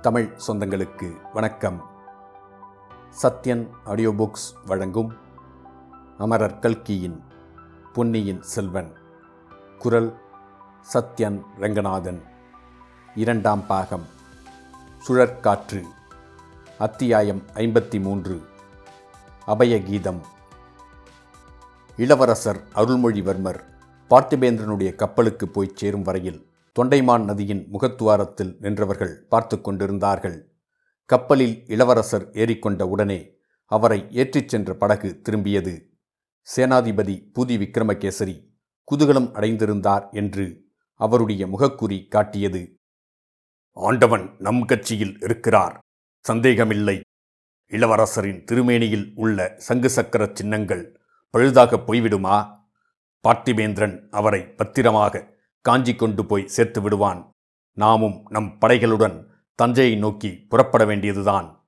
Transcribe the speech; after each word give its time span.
தமிழ் 0.00 0.32
சொந்தங்களுக்கு 0.46 1.32
வணக்கம். 1.32 1.86
Sathyan 3.22 3.68
audio 3.84 4.10
books 4.10 4.66
வழங்கும் 4.66 5.16
அமரர் 6.18 6.58
கல்கியின் 6.58 7.22
பொன்னியின் 7.92 8.42
செல்வன். 8.42 8.92
குரல் 9.78 10.20
சத்யன் 10.94 11.42
ரங்கநாதன். 11.56 12.22
இரண்டாம் 13.14 13.66
பாகம். 13.66 14.06
சுழற்காற்று. 15.08 15.82
அத்தியாயம் 16.78 17.42
ஐம்பத்தி 17.54 18.00
மூன்று 18.00 18.42
அபயகீதம். 19.46 20.20
இளவரசர் 21.96 22.60
அருள்மொழிவர்மர் 22.74 23.60
பார்த்திபேந்திரனுடைய 24.10 24.94
கப்பலுக்கு 24.94 25.48
போய் 25.48 25.72
சேரும் 25.74 26.02
வரையில் 26.02 26.47
தொண்டைமான் 26.78 27.24
நதியின் 27.24 27.68
முகத்துவாரத்தில் 27.72 28.56
நின்றவர்கள் 28.60 29.14
பார்த்து 29.28 29.60
கொண்டிருந்தார்கள். 29.60 30.58
கப்பலில் 31.04 31.66
இளவரசர் 31.66 32.30
ஏறிக்கொண்ட 32.30 32.82
உடனே 32.82 33.36
அவரை 33.64 34.06
ஏற்றிச் 34.10 34.48
சென்ற 34.48 34.74
படகு 34.74 35.20
திரும்பியது. 35.28 35.96
சேனாதிபதி 36.56 37.30
பூதி 37.34 37.56
விக்ரமகேசரி 37.62 38.34
குதூகலம் 38.90 39.30
அடைந்திருந்தார் 39.34 40.10
என்று 40.10 40.64
அவருடைய 40.94 41.46
முகக்குறி 41.46 42.08
காட்டியது. 42.08 42.74
ஆண்டவன் 43.72 44.34
நம் 44.38 44.64
கட்சியில் 44.64 45.16
இருக்கிறார். 45.20 45.78
சந்தேகமில்லை. 46.24 47.00
இளவரசரின் 47.70 48.44
திருமேனியில் 48.44 49.12
உள்ள 49.14 49.54
சங்கு 49.56 49.90
சக்கர 49.90 50.30
சின்னங்கள் 50.34 51.00
பழுதாக 51.34 51.80
போய்விடுமா? 51.86 52.38
பார்த்திபேந்திரன் 53.28 54.08
அவரை 54.10 54.46
பத்திரமாக 54.46 55.37
காஞ்சி 55.60 55.94
கொண்டு 55.94 56.26
போய் 56.26 56.48
சேர்த்து 56.48 56.80
விடுவான். 56.80 57.30
நாமும் 57.72 58.26
நம் 58.28 58.58
படைகளுடன் 58.60 59.24
தஞ்சையை 59.54 59.96
நோக்கி 59.96 60.30
புறப்பட 60.48 60.84
வேண்டியதுதான் 60.84 61.66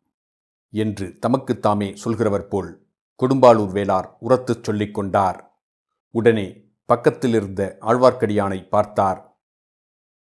என்று 0.70 1.18
தமக்குத்தாமே 1.26 1.94
சொல்கிறவர் 1.94 2.48
போல் 2.48 2.86
கொடும்பாளூர் 3.22 3.72
வேளார் 3.72 4.08
உரத்துச் 4.20 4.62
சொல்லிக் 4.62 4.94
கொண்டார். 4.94 5.62
உடனே 6.10 6.46
பக்கத்திலிருந்த 6.84 7.76
ஆழ்வார்க்கடியானை 7.80 8.68
பார்த்தார். 8.68 9.38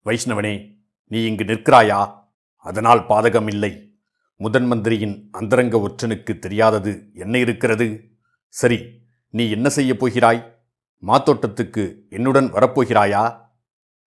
வைஷ்ணவனே 0.05 0.75
நீ 1.05 1.23
இங்கு 1.23 1.43
நிற்கிறாயா? 1.43 2.13
அதனால் 2.55 2.99
பாதகமில்லை 2.99 3.87
முதன் 4.35 4.65
மந்திரியின் 4.65 5.29
அந்தரங்க 5.31 5.77
ஒற்றனுக்கு 5.77 6.39
தெரியாதது 6.39 7.09
என்ன 7.13 7.37
இருக்கிறது? 7.37 8.09
சரி 8.47 9.01
நீ 9.29 9.49
என்ன 9.49 9.69
செய்யப் 9.69 9.99
போகிறாய்? 9.99 10.59
மாத்தோட்டத்துக்கு 11.07 12.09
என்னுடன் 12.09 12.53
வரப்போகிறாயா? 12.53 13.48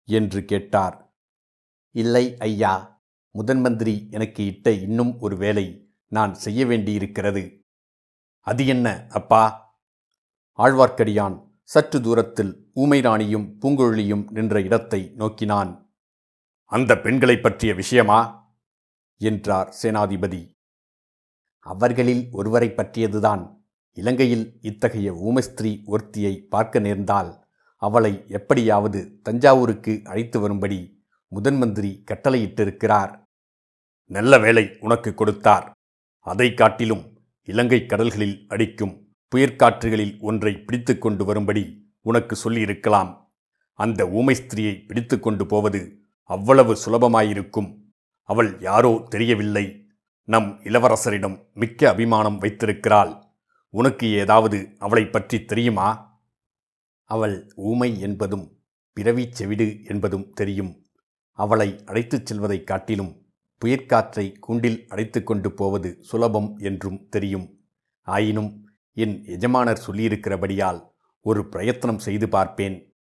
என்று 0.05 0.45
கேட்டார். 0.45 1.15
இல்லை 1.91 2.37
ஐயா 2.37 3.01
முதன் 3.31 3.61
மந்திரி 3.61 4.07
எனக்கு 4.11 4.45
இட்ட 4.45 4.71
இன்னும் 4.71 5.19
ஒரு 5.19 5.37
வேலை 5.37 5.95
நான் 6.07 6.33
செய்ய 6.33 6.65
வேண்டியிருக்கிறது. 6.65 7.59
அது 8.39 8.67
என்ன 8.67 9.05
அப்பா? 9.09 9.61
ஆழ்வார்க்கடியான் 10.57 11.51
சற்று 11.63 12.01
தூரத்தில் 12.01 12.71
ஊமை 12.73 12.99
ராணியும் 12.99 13.59
பூங்குழலியும் 13.61 14.31
நின்ற 14.31 14.61
இடத்தை 14.61 15.11
நோக்கினான். 15.15 15.95
அந்த 16.63 16.97
பெண்களைப் 16.97 17.43
பற்றிய 17.43 17.73
விஷயமா? 17.73 18.41
என்றார் 19.17 19.75
சேனாதிபதி. 19.81 20.51
அவர்களில் 21.59 22.29
ஒருவரை 22.31 22.69
பற்றியதுதான். 22.69 23.65
இலங்கையில் 23.91 24.57
இத்தகைய 24.61 25.13
ஊமஸ்திரீ 25.13 25.83
ஒருத்தியை 25.85 26.37
பார்க்க 26.37 26.79
நேர்ந்தால் 26.79 27.42
அவளை 27.87 28.13
எப்படியாவது 28.27 28.99
தஞ்சாவூருக்கு 29.21 29.93
அழைத்து 30.11 30.37
வரும்படி 30.39 30.79
முதன் 31.31 31.57
மந்திரி 31.57 31.91
கட்டளையிட்டிருக்கிறார். 32.11 33.11
நல்ல 34.11 34.39
வேலை 34.39 34.65
உனக்கு 34.79 35.13
கொடுத்தார். 35.13 35.65
அதை 36.27 36.47
காட்டிலும் 36.53 37.03
இலங்கை 37.47 37.79
கடல்களில் 37.85 38.37
அடிக்கும் 38.47 38.93
புயற்காற்றுகளில் 39.31 40.13
ஒன்றை 40.19 40.53
பிடித்து 40.57 40.93
கொண்டு 40.97 41.25
வரும்படி 41.25 41.63
உனக்கு 42.01 42.35
சொல்லியிருக்கலாம். 42.35 43.11
அந்த 43.79 44.01
ஊமை 44.09 44.35
ஸ்திரியை 44.35 44.75
பிடித்து 44.87 45.15
கொண்டு 45.19 45.45
போவது 45.45 45.81
அவ்வளவு 46.29 46.73
சுலபமாயிருக்கும். 46.83 47.69
அவள் 48.29 48.51
யாரோ 48.59 48.91
தெரியவில்லை. 49.09 49.65
நம் 50.27 50.49
இளவரசரிடம் 50.63 51.37
மிக்க 51.53 51.89
அபிமானம் 51.89 52.37
வைத்திருக்கிறாள். 52.37 53.13
உனக்கு 53.73 54.07
ஏதாவது 54.21 54.59
அவளை 54.79 55.05
பற்றி 55.05 55.37
தெரியுமா? 55.45 55.87
அவள் 57.03 57.51
ஊமை 57.55 57.99
என்பதும் 57.99 58.59
பிறவிச் 58.93 59.33
செவிடு 59.33 59.83
என்பதும் 59.83 60.31
தெரியும். 60.31 60.85
அவளை 61.31 61.81
அழைத்துச் 61.85 62.25
செல்வதைக் 62.25 62.67
காட்டிலும் 62.67 63.25
புயற்காற்றை 63.57 64.31
கூண்டில் 64.39 64.85
அடைத்து 64.87 65.23
கொண்டு 65.23 65.53
போவது 65.53 65.97
சுலபம் 66.01 66.57
என்றும் 66.57 67.07
தெரியும். 67.09 67.59
ஆயினும் 68.01 68.69
என் 68.93 69.25
எஜமானர் 69.25 69.83
சொல்லியிருக்கிறபடியால் 69.87 70.91
ஒரு 71.21 71.49
பிரயத்தனம் 71.49 71.99
செய்து 71.99 72.29
பார்ப்பேன். 72.29 72.95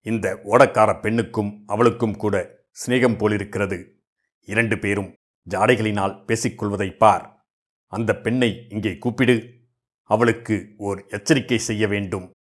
இந்த 0.00 0.40
ஓடக்கார 0.44 1.00
பெண்ணுக்கும் 1.00 1.62
அவளுக்கும் 1.66 2.16
கூட 2.16 2.64
சிநேகம் 2.86 3.18
போலிருக்கிறது. 3.18 4.02
இரண்டு 4.40 4.78
பேரும் 4.78 5.14
ஜாடைகளினால் 5.50 6.24
பேசிக்கொள்வதைப் 6.24 6.96
பார். 6.96 7.46
அந்த 7.86 8.16
பெண்ணை 8.16 8.66
இங்கே 8.68 8.98
கூப்பிடு. 8.98 9.54
அவளுக்கு 10.02 10.74
ஓர் 10.76 11.06
எச்சரிக்கை 11.06 11.58
செய்ய 11.58 11.88
வேண்டும். 11.88 12.33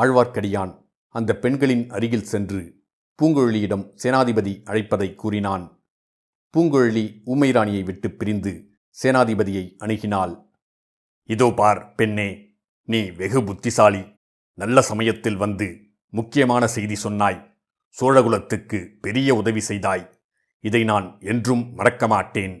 ஆழ்வார்க்கடியான் 0.00 0.72
அந்த 1.08 1.30
பெண்களின் 1.42 1.84
அருகில் 1.90 2.28
சென்று 2.32 2.62
பூங்குழலியிடம் 3.18 3.84
சேனாதிபதி 4.02 4.52
அழைப்பதை 4.64 5.14
கூறினான். 5.14 5.64
பூங்குழலி 6.54 7.04
ஊமைராணியை 7.26 7.82
விட்டு 7.84 8.10
பிரிந்து 8.10 8.52
சேனாதிபதியை 9.02 9.64
அணுகினாள். 9.78 10.34
இதோ 11.28 11.48
பார் 11.50 11.94
பெண்ணே 11.94 12.28
நீ 12.82 13.00
வெகு 13.10 13.40
புத்திசாலி. 13.44 14.02
நல்ல 14.54 14.82
சமயத்தில் 14.82 15.36
வந்து 15.36 15.68
முக்கியமான 16.08 16.66
செய்தி 16.66 16.94
சொன்னாய். 16.94 17.40
சோழகுலத்துக்கு 17.98 18.78
பெரிய 19.00 19.28
உதவி 19.34 19.60
செய்தாய். 19.60 20.04
இதை 20.60 20.84
நான் 20.84 21.18
என்றும் 21.20 21.64
மறக்க 21.74 22.06
மாட்டேன். 22.06 22.54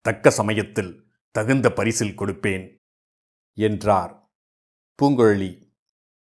தக்க 0.00 0.30
சமயத்தில் 0.30 0.92
தகுந்த 1.34 1.66
பரிசில் 1.72 2.18
கொடுப்பேன் 2.18 2.64
என்றார். 3.58 4.12
பூங்குழலி 4.98 5.50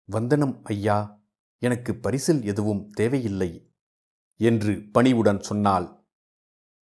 வந்தனம் 0.05 0.63
ஐயா 0.63 1.23
எனக்கு 1.59 1.95
பரிசில் 1.95 2.43
எதுவும் 2.43 2.89
தேவையில்லை 2.89 3.71
என்று 4.37 4.83
பணிவுடன் 4.91 5.39
சொன்னால் 5.39 6.07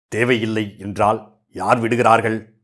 தேவையில்லை 0.07 0.75
என்றால் 0.77 1.41
யார் 1.51 1.79
விடுகிறார்கள்? 1.79 2.59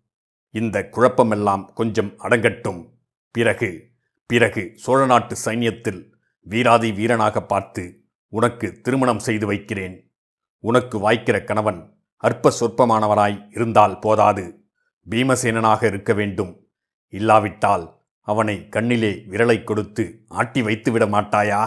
இந்த 0.49 0.89
குழப்பமெல்லாம் 0.91 1.73
கொஞ்சம் 1.73 2.19
அடங்கட்டும். 2.19 2.89
பிறகு 3.31 3.91
பிறகு 4.25 4.71
சோழ 4.75 5.05
நாட்டு 5.05 5.35
சைன்யத்தில் 5.45 6.13
வீராதி 6.39 6.91
வீரனாக 6.91 7.45
பார்த்து 7.45 7.83
உனக்கு 8.27 8.81
திருமணம் 8.81 9.19
செய்து 9.19 9.45
வைக்கிறேன். 9.45 10.13
உனக்கு 10.59 11.11
வாய்க்கிற 11.11 11.43
கணவன் 11.43 11.97
அற்ப 12.17 12.51
சொற்பமானவராய் 12.59 13.47
இருந்தால் 13.49 13.99
போதாது. 13.99 14.65
பீமசேனனாக 15.09 15.83
இருக்க 15.83 16.13
வேண்டும். 16.13 16.69
இல்லாவிட்டால் 17.09 18.02
அவனை 18.27 18.69
கண்ணிலே 18.69 19.13
விரலை 19.31 19.63
கொடுத்து 19.63 20.03
ஆட்டி 20.27 20.61
வைத்துவிட 20.61 21.05
மாட்டாயா? 21.05 21.63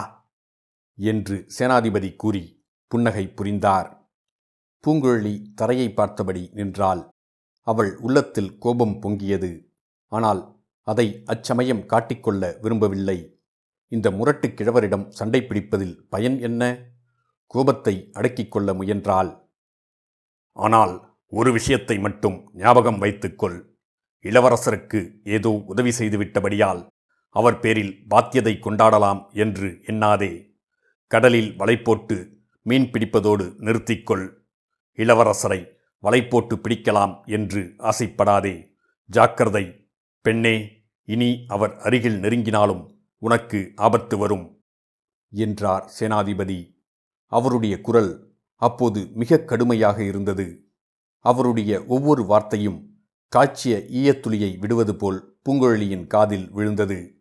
என்று 0.97 1.35
சேனாதிபதி 1.57 2.15
கூறி 2.15 2.43
புன்னகை 2.87 3.25
புரிந்தார். 3.27 3.89
பூங்குழலி 4.83 5.33
தரையை 5.55 5.93
பார்த்தபடி 5.93 6.49
நின்றாள். 6.53 7.01
அவள் 7.67 7.91
உள்ளத்தில் 7.97 8.51
கோபம் 8.57 8.95
பொங்கியது. 9.01 9.51
ஆனால் 10.11 10.41
அதை 10.87 11.23
அச்சமயம் 11.25 11.87
காட்டிக்கொள்ள 11.87 12.59
விரும்பவில்லை. 12.61 13.17
இந்த 13.91 14.07
முரட்டு 14.11 14.47
கிழவரிடம் 14.47 15.05
சண்டை 15.09 15.41
பிடிப்பதில் 15.41 16.07
பயன் 16.09 16.39
என்ன? 16.39 16.63
கோபத்தை 17.53 18.09
அடக்கிக் 18.13 18.51
கொள்ள 18.51 18.73
முயன்றாள். 18.73 19.31
ஆனால் 20.57 20.93
ஒரு 21.33 21.51
விஷயத்தை 21.51 21.95
மட்டும் 21.99 22.37
ஞாபகம் 22.53 22.97
வைத்துக்கொள் 22.97 23.57
இளவரசருக்கு 24.29 25.01
ஏதோ 25.23 25.63
உதவி 25.65 25.89
செய்துவிட்டபடியால் 25.89 26.87
அவர் 27.29 27.59
பேரில் 27.59 27.93
பாத்தியதை 28.09 28.53
கொண்டாடலாம் 28.59 29.21
என்று 29.33 29.69
எண்ணாதே. 29.85 30.31
கடலில் 31.07 31.55
வலை 31.55 31.77
போட்டு 31.77 32.37
மீன் 32.61 32.91
பிடிப்பதோடு 32.91 33.45
நிறுத்திக்கொள். 33.59 34.25
இளவரசரை 34.95 35.65
வலை 35.99 36.21
போட்டு 36.23 36.55
பிடிக்கலாம் 36.55 37.25
என்று 37.25 37.73
ஆசைப்படாதே. 37.79 38.55
ஜாக்கிரதை. 39.05 39.89
பெண்ணே 40.21 40.55
இனி 41.03 41.45
அவர் 41.47 41.77
அருகில் 41.77 42.21
நெருங்கினாலும் 42.21 42.83
உனக்கு 43.17 43.71
ஆபத்து 43.75 44.17
வரும் 44.17 44.61
என்றார் 45.29 45.91
சேனாதிபதி. 45.99 46.59
அவருடைய 47.31 47.81
குரல் 47.81 48.11
அப்போது 48.61 49.09
மிக 49.13 49.39
கடுமையாக 49.39 50.03
இருந்தது. 50.03 50.47
அவருடைய 51.25 51.71
ஒவ்வொரு 51.85 52.23
வார்த்தையும் 52.25 52.96
காய்ச்சிய 53.29 53.77
ஈயத்துளியை 53.77 54.57
விடுவது 54.57 54.95
போல் 54.95 55.39
பூங்குழலியின் 55.45 56.07
காதில் 56.07 56.51
விழுந்தது. 56.51 57.15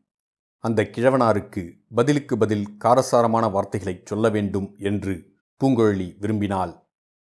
அந்த 0.58 0.82
கிழவனாருக்கு 0.82 1.72
பதிலுக்கு 1.94 2.38
பதில் 2.38 2.76
காரசாரமான 2.76 3.48
வார்த்தைகளைச் 3.48 4.06
சொல்ல 4.06 4.28
வேண்டும் 4.28 4.74
என்று 4.78 5.32
பூங்குழலி 5.60 6.16
விரும்பினாள். 6.18 6.72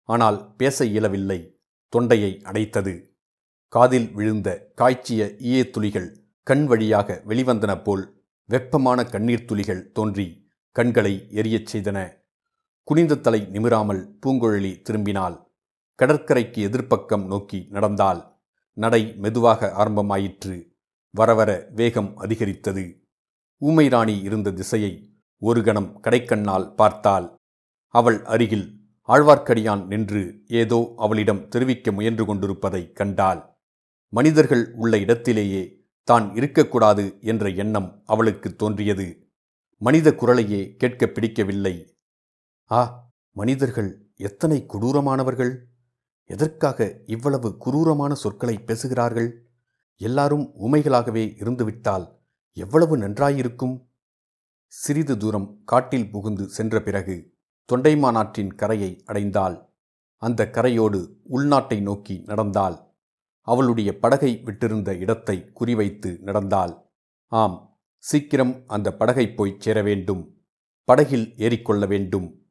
ஆனால் 0.02 0.54
பேச 0.56 0.84
இயலவில்லை 0.84 1.60
தொண்டையை 1.88 2.40
அடைத்தது. 2.44 2.94
காதில் 3.68 4.12
விழுந்த 4.12 4.72
காய்ச்சிய 4.74 5.34
ஈயத்துளிகள் 5.38 6.08
கண் 6.42 6.66
வழியாக 6.66 7.22
வெளிவந்தன 7.26 7.82
போல் 7.82 8.24
வெப்பமான 8.44 9.04
கண்ணீர் 9.04 9.44
துளிகள் 9.44 9.92
தோன்றி 9.92 10.46
கண்களை 10.70 11.26
எரியச் 11.30 11.66
செய்தன. 11.72 12.14
குனிந்த 12.82 13.14
தலை 13.14 13.48
நிமிராமல் 13.52 14.18
பூங்குழலி 14.26 14.82
திரும்பினாள். 14.90 15.46
கடற்கரைக்கு 15.94 16.68
எதிர்ப்பக்கம் 16.68 17.26
நோக்கி 17.26 17.66
நடந்தாள். 17.70 18.37
நடை 18.82 19.02
மெதுவாக 19.16 19.70
ஆரம்பமாயிற்று. 19.78 20.56
வரவர 21.14 21.50
வேகம் 21.74 22.10
அதிகரித்தது. 22.16 22.84
ஊமை 23.62 23.86
ராணி 23.88 24.16
இருந்த 24.20 24.52
திசையை 24.52 24.92
ஒரு 25.42 25.60
கணம் 25.62 25.90
கடைக்கண்ணால் 26.02 26.66
பார்த்தால் 26.74 27.26
அவள் 27.94 28.18
அருகில் 28.24 28.66
ஆழ்வார்க்கடியான் 29.08 29.82
நின்று 29.86 30.22
ஏதோ 30.60 30.78
அவளிடம் 30.96 31.42
தெரிவிக்க 31.48 31.92
முயன்று 31.92 32.24
கொண்டிருப்பதை 32.24 32.82
கண்டாள். 32.92 33.40
மனிதர்கள் 34.12 34.64
உள்ள 34.74 34.94
இடத்திலேயே 34.98 35.62
தான் 36.08 36.26
இருக்கக்கூடாது 36.34 37.04
என்ற 37.20 37.48
எண்ணம் 37.62 37.88
அவளுக்கு 38.06 38.48
தோன்றியது. 38.56 39.06
மனித 39.82 40.08
குரலையே 40.12 40.60
கேட்க 40.76 41.06
பிடிக்கவில்லை. 41.06 41.74
ஆ 42.70 42.80
மனிதர்கள் 43.36 43.90
எத்தனை 44.28 44.58
கொடூரமானவர்கள்? 44.68 45.52
எதற்காக 46.30 47.00
இவ்வளவு 47.06 47.56
குரூரமான 47.56 48.12
சொற்களை 48.12 48.58
பேசுகிறார்கள்? 48.58 49.50
எல்லாரும் 49.96 50.54
உமைகளாகவே 50.60 51.34
இருந்துவிட்டால் 51.36 52.18
எவ்வளவு 52.52 52.98
நன்றாயிருக்கும்? 52.98 53.86
சிறிது 54.66 55.18
தூரம் 55.18 55.62
காட்டில் 55.64 56.10
புகுந்து 56.10 56.48
சென்ற 56.48 56.82
பிறகு 56.82 57.34
தொண்டைமானாற்றின் 57.72 58.54
கரையை 58.54 59.04
அடைந்தாள். 59.06 59.66
அந்த 60.16 60.50
கரையோடு 60.52 61.16
உள்நாட்டை 61.30 61.82
நோக்கி 61.82 62.22
நடந்தாள். 62.26 62.76
அவளுடைய 63.40 63.98
படகை 63.98 64.42
விட்டிருந்த 64.44 64.98
இடத்தை 64.98 65.50
குறிவைத்து 65.60 66.18
நடந்தாள். 66.18 66.90
ஆம் 67.26 67.80
சீக்கிரம் 67.96 68.64
அந்த 68.66 68.96
படகை 68.96 69.34
போய்ச் 69.34 69.60
சேர 69.60 69.82
வேண்டும். 69.82 70.42
படகில் 70.84 71.34
ஏறிக்கொள்ள 71.36 71.86
வேண்டும். 71.86 72.46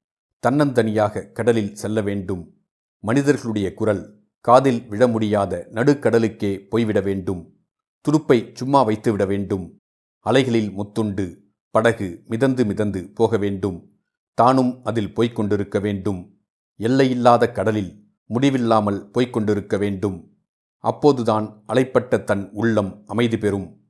தன்னந்தனியாக 0.47 1.31
கடலில் 1.31 1.75
செல்ல 1.75 2.01
வேண்டும். 2.01 2.56
மனிதர்களுடைய 3.00 3.74
குரல் 3.74 4.20
காதில் 4.40 4.88
விழ 4.88 5.08
முடியாத 5.08 5.68
நடுக்கடலுக்கே 5.72 6.68
போய்விட 6.70 7.00
வேண்டும். 7.02 7.56
துடுப்பை 8.02 8.52
சும்மா 8.54 8.82
வைத்துவிட 8.82 9.26
வேண்டும். 9.26 9.80
அலைகளில் 10.20 10.72
முத்துண்டு 10.72 11.38
படகு 11.70 12.24
மிதந்து 12.28 12.66
மிதந்து 12.66 13.12
போக 13.14 13.38
வேண்டும். 13.38 13.92
தானும் 14.34 14.84
அதில் 14.84 15.14
போய்க் 15.14 15.36
கொண்டிருக்க 15.36 15.80
வேண்டும். 15.80 16.38
எல்லையில்லாத 16.76 17.52
கடலில் 17.52 18.06
முடிவில்லாமல் 18.26 19.10
போய்க் 19.10 19.34
கொண்டிருக்க 19.34 19.78
வேண்டும். 19.78 20.38
அப்போதுதான் 20.78 21.64
அலைப்பட்ட 21.68 22.24
தன் 22.24 22.50
உள்ளம் 22.52 23.04
அமைதி 23.06 23.38
பெறும். 23.38 23.82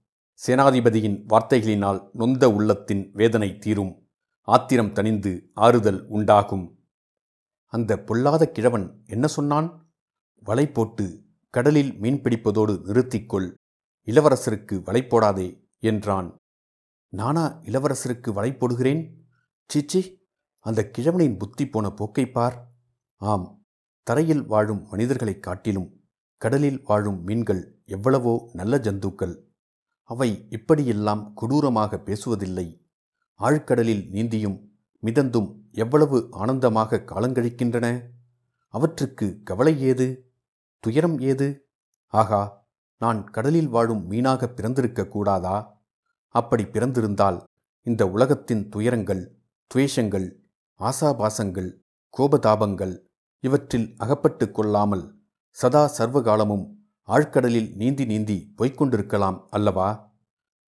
சேனாதிபதியின் 0.47 1.23
வார்த்தைகளினால் 1.29 2.09
நொந்த 2.13 2.51
உள்ளத்தின் 2.51 3.09
வேதனை 3.13 3.57
தீரும். 3.57 4.07
ஆத்திரம் 4.41 4.93
தணிந்து 4.93 5.41
ஆறுதல் 5.53 6.05
உண்டாகும். 6.07 6.76
அந்த 7.67 8.03
பொல்லாத 8.03 8.51
கிழவன் 8.51 9.01
என்ன 9.05 9.27
சொன்னான்? 9.27 9.91
வலை 10.41 10.71
போட்டு 10.71 11.25
கடலில் 11.49 11.97
மீன் 11.97 12.21
பிடிப்பதோடு 12.21 12.81
நிறுத்திக்கொள் 12.85 13.53
இளவரசருக்கு 14.05 14.83
வலை 14.83 15.01
போடாதே 15.01 15.67
என்றான். 15.79 16.35
நானா 17.09 17.59
இளவரசருக்கு 17.61 18.33
வலை 18.33 18.51
போடுகிறேன்? 18.51 19.13
சீச்சி 19.67 20.27
அந்த 20.59 20.91
கிழவனின் 20.97 21.37
புத்தி 21.37 21.67
போன 21.67 21.89
போக்கை 21.89 22.29
பார். 22.29 22.71
ஆம் 23.15 23.65
தரையில் 24.03 24.45
வாழும் 24.45 24.87
மனிதர்களைக் 24.87 25.43
காட்டிலும் 25.43 26.03
கடலில் 26.37 26.81
வாழும் 26.83 27.23
மீன்கள் 27.23 27.81
எவ்வளவோ 27.85 28.49
நல்ல 28.53 28.77
ஜந்துக்கள். 28.77 29.45
அவை 30.03 30.45
இப்படியெல்லாம் 30.49 31.33
கொடூரமாக 31.33 31.97
பேசுவதில்லை. 31.97 32.85
ஆழ்கடலில் 33.39 34.09
நீந்தியும் 34.09 34.66
மிதந்தும் 35.03 35.49
எவ்வளவு 35.71 36.27
ஆனந்தமாக 36.31 37.03
காலங்கழிக்கின்றன? 37.11 37.87
அவற்றுக்கு 38.73 39.41
கவலை 39.43 39.81
ஏது? 39.81 40.07
துயரம் 40.83 41.19
ஏது? 41.19 41.47
ஆகா 42.13 42.41
நான் 43.01 43.29
கடலில் 43.29 43.67
வாழும் 43.67 44.11
மீனாக 44.11 44.47
பிறந்திருக்க 44.47 45.07
கூடாதா? 45.07 45.55
அப்படி 46.27 46.63
பிறந்திருந்தால் 46.65 47.37
இந்த 47.87 48.03
உலகத்தின் 48.07 48.69
துயரங்கள் 48.69 49.23
துவேஷங்கள் 49.71 50.27
ஆசாபாசங்கள் 50.79 51.69
கோபதாபங்கள் 52.13 52.95
இவற்றில் 53.39 53.93
அகப்பட்டு 53.97 54.51
கொள்ளாமல் 54.51 55.05
சதா 55.49 55.83
சர்வகாலமும் 55.97 56.65
ஆழ்கடலில் 57.07 57.69
நீந்தி 57.75 58.05
நீந்தி 58.05 58.37
போய்க்கொண்டிருக்கலாம் 58.57 59.37
அல்லவா? 59.49 59.89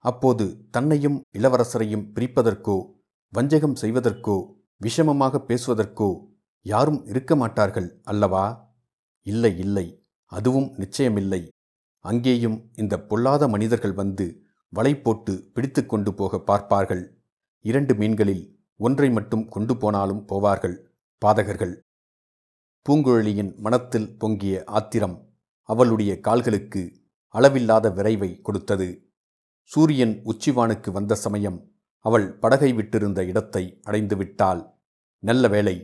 அப்போது 0.06 0.46
தன்னையும் 0.72 1.18
இளவரசரையும் 1.38 2.08
பிரிப்பதற்கோ 2.16 2.78
வஞ்சகம் 3.34 3.76
செய்வதற்கோ 3.82 4.58
விஷமமாக 4.82 5.40
பேசுவதற்கோ 5.48 6.16
யாரும் 6.62 7.06
இருக்க 7.06 7.36
மாட்டார்கள் 7.36 8.02
அல்லவா? 8.04 8.76
இல்லை 9.22 9.58
இல்லை. 9.58 10.08
அதுவும் 10.26 10.74
நிச்சயமில்லை. 10.78 11.48
அங்கேயும் 12.00 12.72
இந்த 12.76 13.00
பொல்லாத 13.00 13.48
மனிதர்கள் 13.48 13.94
வந்து 13.94 14.44
வலை 14.70 14.96
போட்டு 14.96 15.52
பிடித்து 15.54 15.86
கொண்டு 15.86 16.14
போக 16.14 16.40
பார்ப்பார்கள். 16.40 17.22
இரண்டு 17.60 17.96
மீன்களில் 17.96 18.58
ஒன்றை 18.76 19.10
மட்டும் 19.10 19.48
கொண்டு 19.48 19.78
போனாலும் 19.78 20.28
போவார்கள் 20.28 20.78
பாதகர்கள். 21.26 21.80
பூங்குழலியின் 22.90 23.56
மனத்தில் 23.58 24.18
பொங்கிய 24.18 24.64
ஆத்திரம் 24.64 25.36
அவளுடைய 25.62 26.20
கால்களுக்கு 26.20 27.08
அளவில்லாத 27.28 27.90
விரைவை 27.90 28.42
கொடுத்தது. 28.42 29.12
சூரியன் 29.64 30.22
உச்சிவானுக்கு 30.26 30.92
வந்த 30.92 31.16
சமயம் 31.16 31.69
அவள் 32.06 32.28
படகை 32.34 32.70
விட்டிருந்த 32.74 33.20
இடத்தை 33.26 33.64
அடைந்து 33.84 34.16
விட்டாள் 34.18 34.62
நல்ல 35.24 35.48
வேளை 35.48 35.76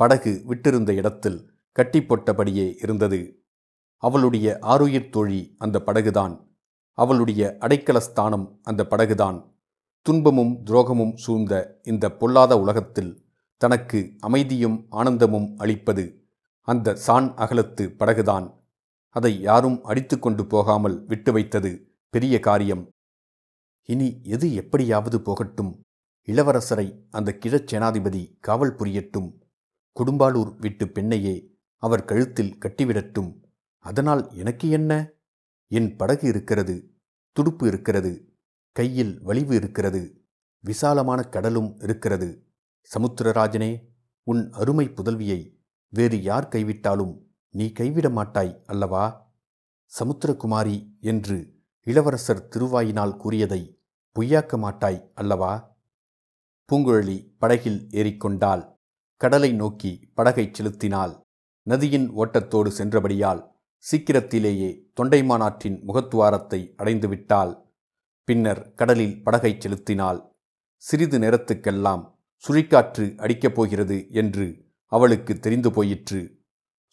படகு 0.00 0.32
விட்டிருந்த 0.48 0.90
இடத்தில் 0.90 1.38
கட்டிப்போட்டபடியே 1.76 2.66
இருந்தது. 2.82 3.20
அவளுடைய 4.02 4.58
ஆருயிர் 4.62 5.10
தோழி 5.10 5.40
அந்த 5.58 5.76
படகுதான். 5.86 6.34
அவளுடைய 6.98 7.42
அடைக்கலஸ்தானம் 7.60 8.46
அந்த 8.62 8.82
படகுதான். 8.90 9.38
துன்பமும் 10.06 10.54
துரோகமும் 10.64 11.14
சூழ்ந்த 11.14 11.80
இந்த 11.82 12.04
பொல்லாத 12.10 12.52
உலகத்தில் 12.58 13.12
தனக்கு 13.60 14.00
அமைதியும் 14.20 14.86
ஆனந்தமும் 14.90 15.48
அளிப்பது 15.56 16.04
அந்த 16.68 16.94
சான் 16.94 17.28
அகலத்து 17.36 17.84
படகுதான். 17.98 18.46
அதை 19.16 19.32
யாரும் 19.40 19.78
அடித்து 19.82 20.16
கொண்டு 20.18 20.46
போகாமல் 20.46 20.96
விட்டு 21.04 21.32
வைத்தது 21.32 21.70
பெரிய 22.14 22.34
காரியம். 22.40 22.84
இனி 23.90 24.20
எது 24.22 24.54
எப்படியாவது 24.54 25.20
போகட்டும். 25.20 25.80
இளவரசரை 26.28 27.00
அந்த 27.10 27.38
கிழச் 27.46 27.68
சேனாதிபதி 27.72 28.36
காவல் 28.40 28.74
புரியட்டும். 28.74 29.40
குடும்பாலூர் 29.96 30.56
விட்டு 30.56 30.86
பெண்ணையே 30.86 31.60
அவர் 31.76 32.04
கழுத்தில் 32.04 32.58
கட்டிவிடட்டும். 32.58 33.44
அதனால் 33.78 34.32
எனக்கு 34.32 34.68
என்ன? 34.68 35.10
என் 35.66 35.96
படகு 35.96 36.28
இருக்கிறது 36.28 36.94
துடுப்பு 37.32 37.66
இருக்கிறது 37.66 38.36
கையில் 38.72 39.22
வலிவு 39.22 39.54
இருக்கிறது 39.54 40.24
விசாலமான 40.60 41.22
கடலும் 41.22 41.76
இருக்கிறது. 41.78 42.46
சமுத்திரராஜனே 42.94 43.80
உன் 44.22 44.50
அருமை 44.50 44.88
புதல்வியை 44.88 45.40
வேறு 45.88 46.22
யார் 46.22 46.48
கைவிட்டாலும் 46.48 47.26
நீ 47.50 47.72
கைவிட 47.72 48.10
மாட்டாய் 48.10 48.62
அல்லவா? 48.66 49.36
சமுத்திரகுமாரி 49.98 50.98
என்று 51.00 51.56
இளவரசர் 51.82 52.48
திருவாயினால் 52.48 53.16
கூறியதை 53.16 53.77
பொய்யாக்க 54.18 54.58
மாட்டாய் 54.58 55.10
அல்லவா? 55.14 55.76
பூங்குழலி 56.72 57.34
படகில் 57.38 57.88
ஏறிக்கொண்டாள். 57.90 58.76
கடலை 59.16 59.52
நோக்கி 59.52 60.12
படகைச் 60.16 60.54
செலுத்தினாள். 60.54 61.20
நதியின் 61.62 62.10
ஓட்டத்தோடு 62.10 62.68
சென்றபடியால் 62.68 63.50
சீக்கிரத்திலேயே 63.76 64.90
தொண்டைமானாற்றின் 65.00 65.82
முகத்துவாரத்தை 65.86 66.74
அடைந்துவிட்டாள். 66.76 67.62
பின்னர் 68.24 68.74
கடலில் 68.74 69.24
படகைச் 69.24 69.60
செலுத்தினாள். 69.60 70.36
சிறிது 70.76 71.18
நேரத்துக்கெல்லாம் 71.18 72.14
சுழிக்காற்று 72.48 73.18
அடிக்கப் 73.18 73.54
போகிறது 73.54 74.10
என்று 74.10 74.66
அவளுக்கு 74.84 75.40
தெரிந்து 75.40 75.72
போயிற்று. 75.72 76.40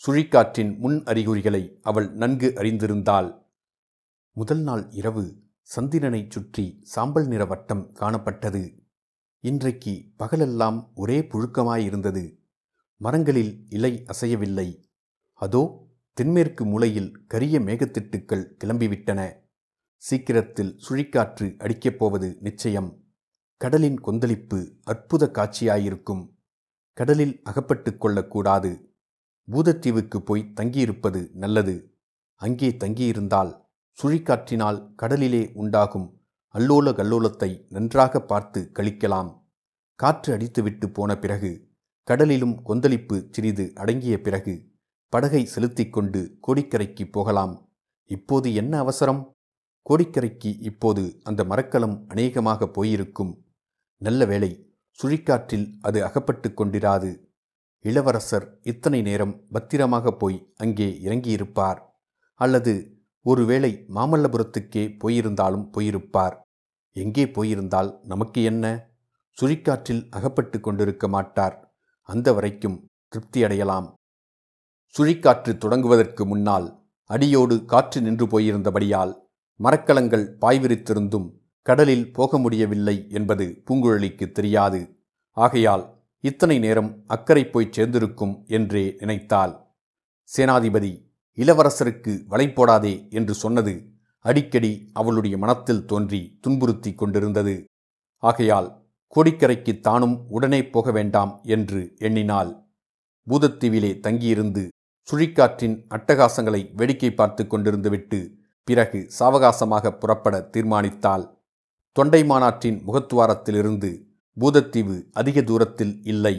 சுழிக்காற்றின் 0.08 0.77
முன் 0.77 1.03
அறிகுறிகளை 1.03 1.79
அவள் 1.82 2.12
நன்கு 2.12 2.53
அறிந்திருந்தாள். 2.55 3.46
முதல் 4.32 4.60
நாள் 4.60 4.89
இரவு 4.89 5.44
சந்திரனைச் 5.69 6.31
சுற்றி 6.31 6.79
சாம்பல் 6.84 7.27
நிற 7.27 7.45
வட்டம் 7.45 7.93
காணப்பட்டது. 7.93 8.79
இன்றைக்கு 9.39 10.12
பகலெல்லாம் 10.17 10.91
ஒரே 10.95 11.19
புழுக்கமாயிருந்தது. 11.19 12.38
மரங்களில் 12.98 13.65
இலை 13.69 14.05
அசையவில்லை. 14.07 14.91
அதோ 15.34 15.88
தென்மேற்கு 16.13 16.65
மூலையில் 16.65 17.25
கரிய 17.27 17.60
மேகத்திட்டுக்கள் 17.60 18.55
கிளம்பிவிட்டன. 18.63 19.34
சீக்கிரத்தில் 19.95 20.79
சுழிக்காற்று 20.89 21.57
அடிக்கப் 21.57 21.98
போவது 21.98 22.38
நிச்சயம். 22.39 23.03
கடலின் 23.57 24.00
கொந்தளிப்பு 24.00 24.75
அற்புத 24.84 25.31
காட்சியாயிருக்கும். 25.34 26.36
கடலில் 26.93 27.41
அகப்பட்டு 27.43 27.98
கொள்ளக்கூடாது. 27.98 28.95
பூதத்தீவுக்கு 29.51 30.17
போய் 30.17 30.51
தங்கியிருப்பது 30.55 31.29
நல்லது. 31.34 31.98
அங்கே 32.36 32.69
தங்கியிருந்தால் 32.69 33.64
சுழிக்காற்றினால் 34.03 34.95
கடலிலே 34.95 35.51
உண்டாகும் 35.53 36.23
அல்லோல 36.55 36.91
கல்லோலத்தை 36.91 37.65
நன்றாக 37.69 38.21
பார்த்து 38.21 38.71
கழிக்கலாம். 38.73 39.43
காற்று 39.95 40.37
அடித்துவிட்டு 40.37 40.87
போன 40.87 41.19
பிறகு 41.19 41.73
கடலிலும் 42.11 42.61
கொந்தளிப்பு 42.61 43.27
சிறிது 43.31 43.71
அடங்கிய 43.75 44.21
பிறகு 44.21 44.73
படகை 45.09 45.45
செலுத்திக் 45.45 45.93
கொண்டு 45.93 46.39
கோடிக்கரைக்கு 46.47 47.11
போகலாம். 47.11 47.73
இப்போது 48.03 48.53
என்ன 48.53 48.79
அவசரம்? 48.79 49.35
கோடிக்கரைக்கு 49.89 50.59
இப்போது 50.59 51.19
அந்த 51.23 51.43
மரக்கலம் 51.43 52.05
அநேகமாக 52.07 52.67
போயிருக்கும். 52.67 53.45
நல்ல 53.97 54.25
வேளை 54.25 54.77
சுழிக்காற்றில் 55.03 55.73
அது 55.81 56.03
அகப்பட்டு 56.03 56.49
கொண்டிராது. 56.49 57.23
இளவரசர் 57.79 58.59
இத்தனை 58.61 59.01
நேரம் 59.01 59.47
பத்திரமாக 59.51 60.11
போய் 60.11 60.53
அங்கே 60.57 60.99
இறங்கியிருப்பார். 61.03 61.79
அல்லது 62.33 62.94
ஒருவேளை 63.25 63.86
மாமல்லபுரத்துக்கே 63.96 64.84
போயிருந்தாலும் 65.03 65.65
போயிருப்பார். 65.75 66.36
எங்கே 66.91 67.32
போயிருந்தால் 67.32 68.00
நமக்கு 68.03 68.44
என்ன? 68.44 68.94
சுழிக்காற்றில் 69.38 70.03
அகப்பட்டு 70.10 70.60
கொண்டிருக்க 70.60 71.08
மாட்டார். 71.08 71.74
அந்த 72.01 72.34
வரைக்கும் 72.34 72.88
திருப்தியடையலாம் 73.12 73.88
சுழிக்காற்று 74.96 75.51
தொடங்குவதற்கு 75.58 76.25
முன்னால் 76.25 76.67
அடியோடு 77.03 77.65
காற்று 77.65 78.01
நின்று 78.01 78.25
போயிருந்தபடியால் 78.25 79.13
மரக்கலங்கள் 79.55 80.38
பாய்விரித்திருந்தும் 80.41 81.27
கடலில் 81.62 82.12
போக 82.12 82.38
முடியவில்லை 82.38 82.96
என்பது 83.10 83.46
பூங்குழலிக்கு 83.65 84.32
தெரியாது. 84.32 84.79
ஆகையால் 85.38 85.84
இத்தனை 86.20 86.60
நேரம் 86.60 87.03
அக்கறை 87.08 87.44
போய் 87.46 87.74
சேர்ந்திருக்கும் 87.77 88.46
என்றே 88.48 88.96
நினைத்தாள். 88.98 89.53
சேனாதிபதி 90.29 90.91
இளவரசருக்கு 91.37 92.13
வலை 92.27 92.47
போடாதே 92.47 92.93
என்று 93.09 93.33
சொன்னது 93.33 93.73
அடிக்கடி 94.25 94.71
அவளுடைய 94.93 95.35
மனத்தில் 95.37 95.85
தோன்றி 95.85 96.21
துன்புறுத்தி 96.41 96.91
கொண்டிருந்தது. 96.93 97.55
ஆகையால் 98.23 98.69
கோடிக்கரைக்கு 99.15 99.73
தானும் 99.79 100.15
உடனே 100.29 100.61
போக 100.65 100.91
வேண்டாம் 100.91 101.33
என்று 101.55 101.81
எண்ணினாள் 101.97 102.51
பூதத்தீவிலே 103.27 103.91
தங்கியிருந்து 103.99 104.63
சுழிக்காற்றின் 105.07 105.75
அட்டகாசங்களை 105.95 106.61
வேடிக்கை 106.73 107.11
பார்த்து 107.13 107.43
கொண்டிருந்துவிட்டு 107.43 108.19
பிறகு 108.67 108.99
சாவகாசமாக 109.19 109.91
புறப்பட 109.91 110.35
தீர்மானித்தாள். 110.53 111.25
தொண்டை 111.95 112.21
மாநாட்டின் 112.25 112.77
முகத்துவாரத்திலிருந்து 112.87 113.89
பூதத்தீவு 114.37 114.97
அதிக 115.11 115.41
தூரத்தில் 115.41 115.93
இல்லை. 116.03 116.35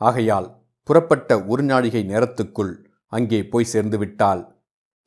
ஆகையால் 0.00 0.48
புறப்பட்ட 0.88 1.30
ஒரு 1.44 1.62
நாழிகை 1.62 2.02
நேரத்துக்குள் 2.08 2.72
அங்கே 3.16 3.40
போய் 3.52 3.70
சேர்ந்து 3.72 3.98
விட்டாள் 3.98 4.42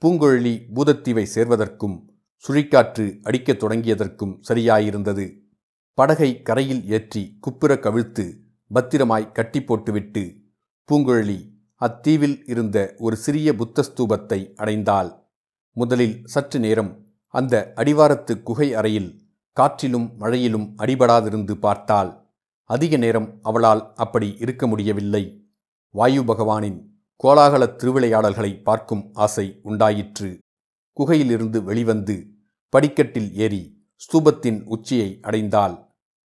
பூங்குழலி 0.02 0.54
பூதத்தீவை 0.76 1.26
சேர்வதற்கும் 1.36 1.98
சுழிக்காற்று 2.46 3.06
அடிக்கத் 3.28 3.62
தொடங்கியதற்கும் 3.62 4.34
சரியாயிருந்தது. 4.48 5.26
படகை 5.98 6.30
கரையில் 6.48 6.84
ஏற்றி 6.96 7.22
குப்புற 7.40 7.72
கவிழ்த்து 7.86 8.26
பத்திரமாய் 8.72 9.32
கட்டி 9.38 9.60
போட்டுவிட்டு 9.62 10.24
பூங்குழலி 10.90 11.40
அத்தீவில் 11.82 12.38
இருந்த 12.52 12.78
ஒரு 12.98 13.16
சிறிய 13.16 13.50
புத்த 13.56 13.84
ஸ்தூபத்தை 13.88 14.40
அடைந்தாள். 14.62 15.10
முதலில் 15.76 16.16
சற்று 16.34 16.60
நேரம் 16.60 16.92
அந்த 17.34 17.56
அடிவாரத்து 17.76 18.34
குகை 18.44 18.68
அறையில் 18.74 19.10
காற்றிலும் 19.58 20.08
மழையிலும் 20.22 20.68
அடிபடாதிருந்து 20.78 21.54
பார்த்தாள். 21.66 22.12
அதிக 22.70 22.94
நேரம் 22.98 23.28
அவளால் 23.42 23.84
அப்படி 23.96 24.30
இருக்க 24.44 24.64
முடியவில்லை. 24.68 25.24
வாயு 25.96 26.22
பகவானின் 26.24 26.80
கோலாகல 27.24 27.64
திருவிளையாடல்களை 27.80 28.64
பார்க்கும் 28.64 29.10
ஆசை 29.14 29.60
உண்டாயிற்று. 29.64 30.40
குகையிலிருந்து 30.98 31.64
வெளிவந்து 31.64 32.28
படிக்கட்டில் 32.70 33.34
ஏறி 33.36 33.86
ஸ்தூபத்தின் 34.02 34.64
உச்சியை 34.64 35.20
அடைந்தாள். 35.22 35.76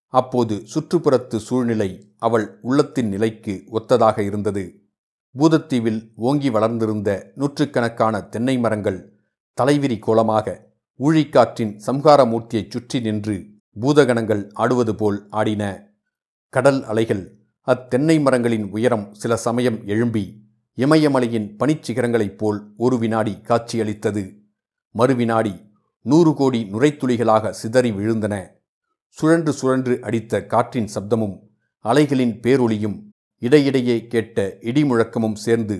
அப்போது 0.06 0.54
சுற்றுப்புறத்து 0.72 1.36
சூழ்நிலை 1.36 2.14
அவள் 2.18 2.58
உள்ளத்தின் 2.62 3.08
நிலைக்கு 3.08 3.64
ஒத்ததாக 3.70 4.18
இருந்தது. 4.18 4.64
பூதத்தீவில் 5.38 6.12
ஓங்கி 6.14 6.50
வளர்ந்திருந்த 6.50 7.32
நூற்றுக்கணக்கான 7.34 8.20
தென்னை 8.20 8.58
மரங்கள் 8.58 9.00
தலைவிரி 9.58 9.98
கோலமாக 9.98 10.76
ஊழிக்காற்றின் 11.00 11.72
சம்ஹாரமூர்த்தியைச் 11.86 12.70
சுற்றி 12.70 13.00
நின்று 13.00 13.36
பூதகணங்கள் 13.80 14.50
ஆடுவது 14.52 14.94
போல் 14.94 15.26
ஆடின. 15.30 15.62
கடல் 16.48 16.84
அலைகள் 16.84 17.24
அத்தென்னை 17.66 18.20
மரங்களின் 18.20 18.70
உயரம் 18.70 19.14
சில 19.14 19.36
சமயம் 19.36 19.86
எழும்பி 19.86 20.24
இமயமலையின் 20.78 21.48
பனிச்சிகரங்களைப் 21.58 22.36
போல் 22.36 22.58
ஒரு 22.76 22.98
வினாடி 22.98 23.40
காட்சியளித்தது. 23.40 24.22
மறுவினாடி 24.94 25.52
நூறு 26.06 26.34
கோடி 26.34 26.60
நுரைத்துளிகளாக 26.72 27.50
சிதறி 27.50 27.90
விழுந்தன. 27.90 28.34
சுழன்று 29.08 29.52
சுழன்று 29.52 29.94
அடித்த 30.02 30.40
காற்றின் 30.46 30.88
சப்தமும் 30.94 31.34
அலைகளின் 31.84 32.34
பேரொளியும் 32.40 32.96
இடையிடையே 33.42 34.06
கேட்ட 34.06 34.46
இடிமுழக்கமும் 34.60 35.38
சேர்ந்து 35.44 35.76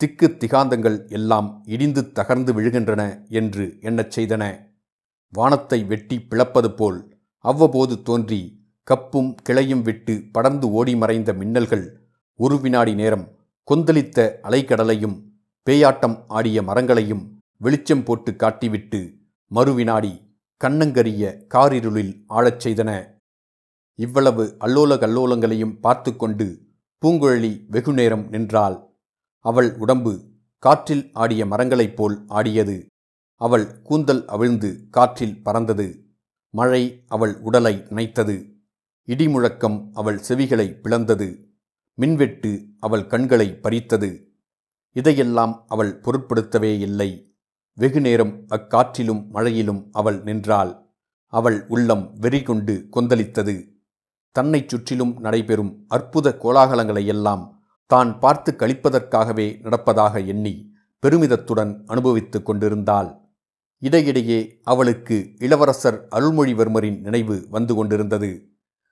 திக்கு 0.00 0.28
திகாந்தங்கள் 0.28 0.98
எல்லாம் 1.08 1.48
இடிந்து 1.66 2.02
தகர்ந்து 2.14 2.52
விழுகின்றன 2.52 3.02
என்று 3.28 3.64
எண்ணச் 3.80 4.14
செய்தன. 4.16 4.44
வானத்தை 5.32 5.84
வெட்டி 5.84 6.16
பிளப்பது 6.20 6.70
போல் 6.70 6.98
அவ்வப்போது 7.44 8.02
தோன்றி 8.02 8.40
கப்பும் 8.90 9.30
கிளையும் 9.48 9.82
விட்டு 9.82 10.14
படர்ந்து 10.32 10.70
ஓடி 10.70 10.96
மறைந்த 10.96 11.32
மின்னல்கள் 11.32 11.86
ஒரு 12.40 12.60
வினாடி 12.60 12.94
நேரம் 12.94 13.26
கொந்தளித்த 13.70 14.38
அலைக்கடலையும் 14.42 15.22
பேயாட்டம் 15.66 16.24
ஆடிய 16.28 16.62
மரங்களையும் 16.62 17.38
வெளிச்சம் 17.56 18.04
போட்டு 18.04 18.32
காட்டிவிட்டு 18.32 19.16
மறுவினாடி 19.50 20.36
கண்ணங்கரிய 20.60 21.44
காரிருளில் 21.54 22.24
ஆழச் 22.28 22.60
செய்தன. 22.64 22.90
இவ்வளவு 23.94 24.56
அல்லோல 24.60 24.90
கல்லோலங்களையும் 24.98 25.80
பார்த்து 25.80 26.16
கொண்டு 26.16 26.66
பூங்குழலி 27.02 27.64
வெகுநேரம் 27.68 28.28
நின்றாள். 28.28 28.90
அவள் 29.38 29.76
உடம்பு 29.78 30.30
காற்றில் 30.58 31.10
ஆடிய 31.12 31.46
மரங்களைப் 31.46 31.96
போல் 31.96 32.24
ஆடியது. 32.26 32.86
அவள் 33.40 33.82
கூந்தல் 33.82 34.24
அவிழ்ந்து 34.26 34.86
காற்றில் 34.90 35.42
பறந்தது. 35.42 36.04
மழை 36.50 37.04
அவள் 37.08 37.34
உடலை 37.40 37.74
நனைத்தது. 37.90 38.36
இடிமுழக்கம் 39.08 39.90
அவள் 39.92 40.20
செவிகளை 40.28 40.80
பிளந்தது. 40.80 41.53
மின்வெட்டு 41.94 42.66
அவள் 42.80 43.06
கண்களை 43.06 43.54
பறித்தது. 43.54 44.32
இதையெல்லாம் 44.96 45.64
அவள் 45.68 46.00
பொருட்படுத்தவே 46.00 46.78
இல்லை. 46.78 47.36
வெகுநேரம் 47.72 48.46
அக்காற்றிலும் 48.48 49.26
மழையிலும் 49.28 49.88
அவள் 49.92 50.22
நின்றாள். 50.22 50.72
அவள் 51.26 51.66
உள்ளம் 51.68 52.12
வெறி 52.18 52.42
கொண்டு 52.42 52.88
கொந்தளித்தது. 52.96 53.54
தன்னைச் 54.32 54.68
சுற்றிலும் 54.68 55.20
நடைபெறும் 55.20 55.84
அற்புத 55.88 56.36
கோலாகலங்களையெல்லாம் 56.42 57.50
தான் 57.86 58.18
பார்த்து 58.18 58.54
கழிப்பதற்காகவே 58.58 59.46
நடப்பதாக 59.62 60.26
எண்ணி 60.26 60.72
பெருமிதத்துடன் 61.02 61.84
அனுபவித்துக் 61.86 62.46
கொண்டிருந்தாள். 62.46 63.10
இடையிடையே 63.78 64.60
அவளுக்கு 64.62 65.34
இளவரசர் 65.38 66.06
அருள்மொழிவர்மரின் 66.10 67.00
நினைவு 67.00 67.46
வந்து 67.50 67.74
கொண்டிருந்தது. 67.74 68.30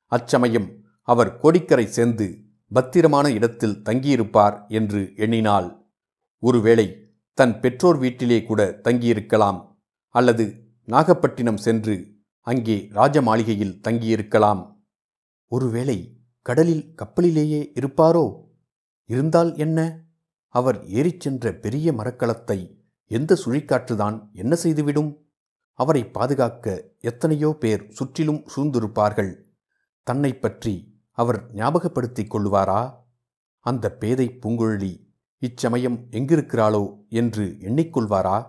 அச்சமயம் 0.06 0.68
அவர் 1.02 1.38
கோடிக்கரை 1.38 1.86
சேர்ந்து 1.86 2.26
பத்திரமான 2.72 3.32
இடத்தில் 3.32 3.82
தங்கியிருப்பார் 3.84 4.68
என்று 4.68 5.12
எண்ணினாள் 5.16 5.90
ஒருவேளை 6.38 7.10
தன் 7.34 7.60
பெற்றோர் 7.60 7.98
வீட்டிலே 7.98 8.42
கூட 8.42 8.80
தங்கியிருக்கலாம் 8.84 9.76
அல்லது 10.08 10.70
நாகப்பட்டினம் 10.84 11.56
சென்று 11.56 12.10
அங்கே 12.40 12.88
ராஜ 12.90 13.22
மாளிகையில் 13.22 13.80
தங்கியிருக்கலாம். 13.88 14.84
ஒருவேளை 15.46 16.22
கடலில் 16.42 16.94
கப்பலிலேயே 16.94 17.72
இருப்பாரோ? 17.74 18.50
இருந்தால் 19.04 19.56
என்ன? 19.56 20.06
அவர் 20.48 20.86
ஏறிச் 20.86 21.20
சென்ற 21.20 21.54
பெரிய 21.54 21.92
மரக்கலத்தை 21.92 22.80
எந்த 23.06 23.36
சுழிக்காற்றுதான் 23.44 24.32
என்ன 24.32 24.54
செய்துவிடும்? 24.54 25.30
அவரை 25.72 26.06
பாதுகாக்க 26.06 26.94
எத்தனையோ 26.98 27.56
பேர் 27.60 27.88
சுற்றிலும் 27.88 28.46
சூழ்ந்திருப்பார்கள். 28.56 29.34
தன்னை 30.02 30.34
பற்றி 30.34 30.91
அவர் 31.12 31.54
ஞாபகப்படுத்திக் 31.54 32.34
கொள்வாரா 32.34 32.94
அந்த 33.58 33.92
பேதை 33.92 34.38
பூங்குழலி 34.42 35.10
இச்சமயம் 35.38 36.06
எங்கிருக்கிறாளோ 36.10 37.08
என்று 37.08 37.56
எண்ணிக்கொள்வாரா? 37.60 38.46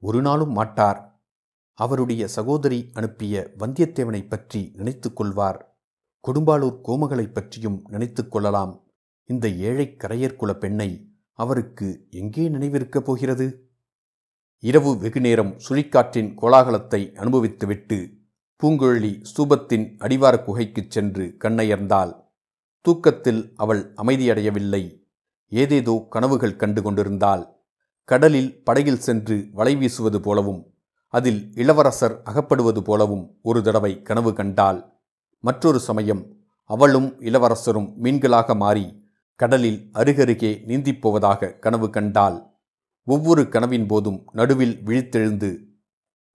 ஒரு 0.00 0.22
நாளும் 0.22 0.52
மாட்டார். 0.52 1.22
அவருடைய 1.72 2.28
சகோதரி 2.28 2.90
அனுப்பிய 2.92 3.50
வந்தியத்தேவனைப் 3.58 4.28
பற்றி 4.28 4.70
நினைத்துக் 4.74 5.16
கொள்வார். 5.16 5.78
கொடும்பாளூர் 6.28 6.80
கோமகளைப் 6.84 7.32
பற்றியும் 7.32 7.84
நினைத்துக் 7.88 8.30
கொள்ளலாம். 8.30 8.82
இந்த 9.24 9.48
ஏழை 9.48 9.96
கரையர்குல 9.98 10.52
பெண்ணை 10.52 11.12
அவருக்கு 11.32 12.06
எங்கே 12.10 12.48
நினைவிருக்கப் 12.48 13.04
போகிறது? 13.04 13.70
இரவு 14.58 14.98
வெகுநேரம் 14.98 15.56
சுழிக்காற்றின் 15.68 16.34
கோலாகலத்தை 16.34 17.12
அனுபவித்துவிட்டு 17.12 18.19
பூங்குழலி 18.60 19.24
ஸ்தூபத்தின் 19.30 19.84
அடிவார 19.98 20.36
குகைக்குச் 20.36 20.90
சென்று 20.90 21.36
கண்ணயர்ந்தாள். 21.38 22.12
தூக்கத்தில் 22.80 23.52
அவள் 23.56 23.92
அமைதியடையவில்லை. 23.96 24.82
ஏதேதோ 25.48 26.06
கனவுகள் 26.10 26.56
கண்டு 26.56 26.82
கொண்டிருந்தாள். 26.82 27.44
கடலில் 28.04 28.64
படகில் 28.64 28.98
சென்று 28.98 29.48
வலை 29.52 29.76
வீசுவது 29.76 30.20
போலவும் 30.20 30.74
அதில் 31.08 31.50
இளவரசர் 31.54 32.22
அகப்படுவது 32.24 32.80
போலவும் 32.80 33.38
ஒரு 33.42 33.62
தடவை 33.62 34.02
கனவு 34.02 34.32
கண்டாள். 34.32 34.80
மற்றொரு 35.38 35.78
சமயம் 35.78 36.36
அவளும் 36.64 37.20
இளவரசரும் 37.20 37.88
மீன்களாக 38.02 38.56
மாறி 38.56 39.04
கடலில் 39.34 39.90
அருகருகே 39.94 40.64
நீந்திப் 40.64 41.00
போவதாக 41.00 41.52
கனவு 41.52 41.90
கண்டாள். 41.90 42.42
ஒவ்வொரு 43.04 43.48
கனவின் 43.48 43.86
போதும் 43.86 44.24
நடுவில் 44.32 44.80
விழித்தெழுந்து 44.84 45.50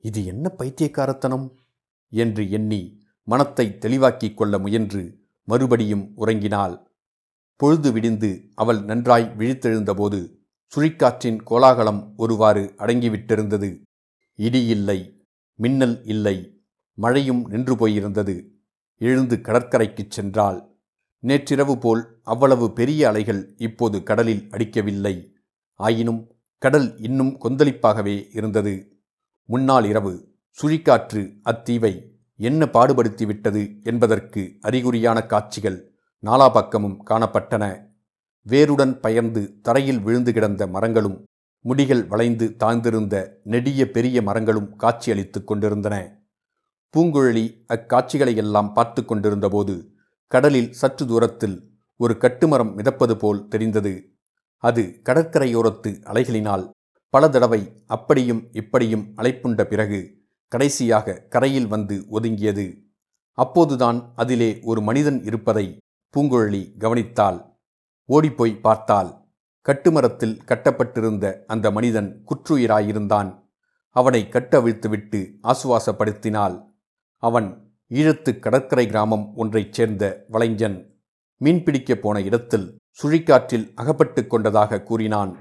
இது 0.01 0.25
என்ன 0.25 0.49
பைத்தியக்காரத்தனம்? 0.49 1.57
என்று 2.15 2.49
எண்ணி 2.49 2.81
மனத்தை 3.23 3.77
தெளிவாக்கிக் 3.77 4.37
கொள்ள 4.37 4.59
முயன்று 4.59 5.19
மறுபடியும் 5.43 6.11
உறங்கினாள். 6.17 6.83
பொழுது 7.55 7.91
விடிந்து 7.91 8.51
அவள் 8.55 8.83
நன்றாய் 8.83 9.33
விழித்தெழுந்தபோது 9.37 10.43
சுழிக்காற்றின் 10.75 11.43
கோலாகலம் 11.43 12.13
ஒருவாறு 12.17 12.73
அடங்கிவிட்டிருந்தது. 12.77 13.81
இடி 14.35 14.65
இல்லை 14.65 15.23
மின்னல் 15.55 16.03
இல்லை 16.05 16.37
மழையும் 16.93 17.45
நின்று 17.45 17.75
போயிருந்தது. 17.75 18.47
எழுந்து 18.97 19.35
கடற்கரைக்குச் 19.35 20.19
சென்றாள். 20.19 20.59
நேற்றிரவு 21.19 21.77
போல் 21.77 22.19
அவ்வளவு 22.23 22.73
பெரிய 22.73 23.07
அலைகள் 23.07 23.53
இப்போது 23.57 24.03
கடலில் 24.03 24.47
அடிக்கவில்லை. 24.49 25.15
ஆயினும் 25.73 26.21
கடல் 26.57 26.97
இன்னும் 26.97 27.39
கொந்தளிப்பாகவே 27.41 28.15
இருந்தது. 28.33 28.73
முன்னாள் 29.45 29.85
இரவு 29.85 30.34
சுழிக்காற்று 30.57 31.39
அத்தீவை 31.43 32.13
என்ன 32.35 32.65
பாடுபடுத்திவிட்டது 32.65 33.83
என்பதற்கு 33.83 34.57
அறிகுறியான 34.61 35.25
காட்சிகள் 35.25 35.95
நாலாபக்கமும் 36.23 36.97
காணப்பட்டன. 37.09 37.91
வேருடன் 38.41 38.99
பயர்ந்து 38.99 39.61
தரையில் 39.61 39.99
விழுந்து 39.99 40.33
கிடந்த 40.33 40.67
மரங்களும் 40.67 41.23
முடிகள் 41.61 42.07
வளைந்து 42.07 42.55
தாழ்ந்திருந்த 42.59 43.29
நெடிய 43.43 43.91
பெரிய 43.91 44.21
மரங்களும் 44.21 44.75
காட்சியளித்துக் 44.75 45.47
கொண்டிருந்தன. 45.47 46.23
பூங்குழலி 46.97 47.65
அக்காட்சிகளையெல்லாம் 47.73 48.73
பார்த்து 48.73 49.05
கொண்டிருந்தபோது 49.05 49.93
கடலில் 50.27 50.71
சற்று 50.71 51.07
தூரத்தில் 51.07 51.77
ஒரு 51.95 52.17
கட்டுமரம் 52.19 52.73
மிதப்பது 52.75 53.15
போல் 53.15 53.47
தெரிந்தது. 53.47 54.15
அது 54.57 55.01
கடற்கரையோரத்து 55.03 56.01
அலைகளினால் 56.03 56.69
பல 57.09 57.29
தடவை 57.29 57.83
அப்படியும் 57.85 58.47
இப்படியும் 58.51 59.13
அலைப்புண்ட 59.17 59.63
பிறகு 59.63 60.14
கடைசியாக 60.55 61.25
கரையில் 61.29 61.67
வந்து 61.67 62.05
ஒதுங்கியது. 62.11 62.81
அப்போதுதான் 63.31 64.11
அதிலே 64.15 64.59
ஒரு 64.63 64.81
மனிதன் 64.81 65.23
இருப்பதை 65.23 65.77
பூங்குழலி 66.17 66.73
கவனித்தாள். 66.79 67.45
ஓடிப்போய் 68.05 68.59
பார்த்தாள். 68.59 69.11
கட்டுமரத்தில் 69.67 70.43
கட்டப்பட்டிருந்த 70.43 71.43
அந்த 71.47 71.71
மனிதன் 71.71 72.23
குற்றுயிராயிருந்தான். 72.25 73.43
அவனை 73.89 74.27
கட்டவிழ்த்துவிட்டு 74.31 75.39
ஆசுவாசப்படுத்தினாள். 75.43 76.65
அவன் 77.17 77.75
ஈழத்து 77.89 78.39
கடற்கரை 78.39 78.87
கிராமம் 78.87 79.35
ஒன்றைச் 79.35 79.73
சேர்ந்த 79.73 80.25
வளைஞ்சன். 80.31 80.85
மீன்பிடிக்கப் 81.43 82.01
போன 82.01 82.21
இடத்தில் 82.21 82.77
சுழிக்காற்றில் 83.03 83.71
அகப்பட்டு 83.75 84.27
கொண்டதாக 84.27 84.81
கூறினான். 84.81 85.37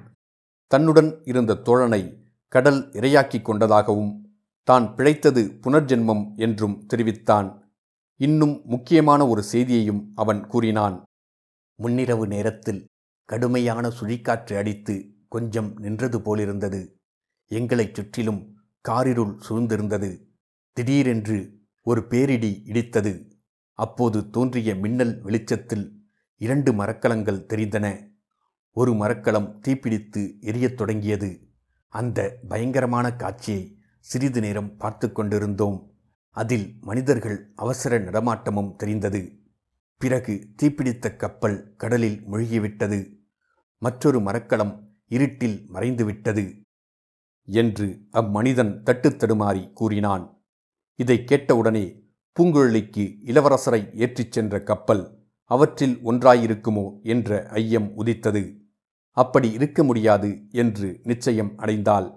தன்னுடன் 0.67 1.21
இருந்த 1.25 1.55
தோழனை 1.55 2.19
கடல் 2.49 2.91
இரையாக்கிக் 2.91 3.43
கொண்டதாகவும் 3.43 4.24
தான் 4.65 4.95
பிழைத்தது 4.95 5.59
புனர்ஜென்மம் 5.61 6.35
என்றும் 6.37 6.87
தெரிவித்தான். 6.87 7.73
இன்னும் 8.17 8.63
முக்கியமான 8.65 9.27
ஒரு 9.27 9.43
செய்தியையும் 9.43 10.13
அவன் 10.15 10.47
கூறினான். 10.47 11.03
முன்னிரவு 11.79 12.27
நேரத்தில் 12.27 12.89
கடுமையான 13.25 13.89
சுழிக்காற்று 13.89 14.57
அடித்து 14.57 15.15
கொஞ்சம் 15.29 15.77
நின்றது 15.79 16.23
போலிருந்தது. 16.23 16.97
எங்களைச் 17.47 17.95
சுற்றிலும் 17.95 18.57
காரிருள் 18.89 19.41
சூழ்ந்திருந்தது. 19.49 20.11
திடீரென்று 20.73 21.59
ஒரு 21.83 22.07
பேரிடி 22.07 22.63
இடித்தது. 22.67 23.31
அப்போது 23.73 24.31
தோன்றிய 24.31 24.75
மின்னல் 24.75 25.21
வெளிச்சத்தில் 25.21 26.07
இரண்டு 26.37 26.73
மரக்கலங்கள் 26.73 27.47
தெரிந்தன. 27.49 27.87
ஒரு 28.71 28.95
மரக்கலம் 28.95 29.61
தீப்பிடித்து 29.69 30.23
எரியத் 30.41 30.77
தொடங்கியது. 30.77 31.49
அந்த 31.89 32.39
பயங்கரமான 32.49 33.13
காட்சியை 33.13 33.79
சிறிது 34.05 34.41
நேரம் 34.41 34.77
பார்த்து 34.77 35.13
கொண்டிருந்தோம். 35.13 35.79
அதில் 36.31 36.77
மனிதர்கள் 36.81 37.53
அவசர 37.55 37.99
நடமாட்டமும் 37.99 38.75
தெரிந்தது. 38.77 39.21
பிறகு 40.01 40.35
தீப்பிடித்த 40.63 41.17
கப்பல் 41.17 41.75
கடலில் 41.77 42.19
மூழ்கிவிட்டது. 42.31 42.99
மற்றொரு 43.79 44.21
மரக்கலம் 44.21 44.75
இருட்டில் 45.09 45.67
மறைந்துவிட்டது 45.73 46.45
என்று 47.49 47.87
அம்மனிதன் 48.11 48.83
தட்டு 48.83 49.09
தடுமாறி 49.11 49.73
கூறினான். 49.73 50.25
இதை 50.95 51.25
கேட்டவுடனே 51.25 51.87
பூங்குழலிக்கு 52.37 53.05
இளவரசரை 53.25 53.95
ஏற்றிச் 53.95 54.33
சென்ற 54.33 54.61
கப்பல் 54.63 55.05
அவற்றில் 55.51 55.97
ஒன்றாயிருக்குமோ 56.05 56.87
என்ற 57.03 57.47
ஐயம் 57.51 57.89
உதித்தது. 57.97 58.45
அப்படி 59.17 59.51
இருக்க 59.51 59.85
முடியாது 59.85 60.31
என்று 60.51 61.01
நிச்சயம் 61.03 61.53
அடைந்தாள். 61.59 62.09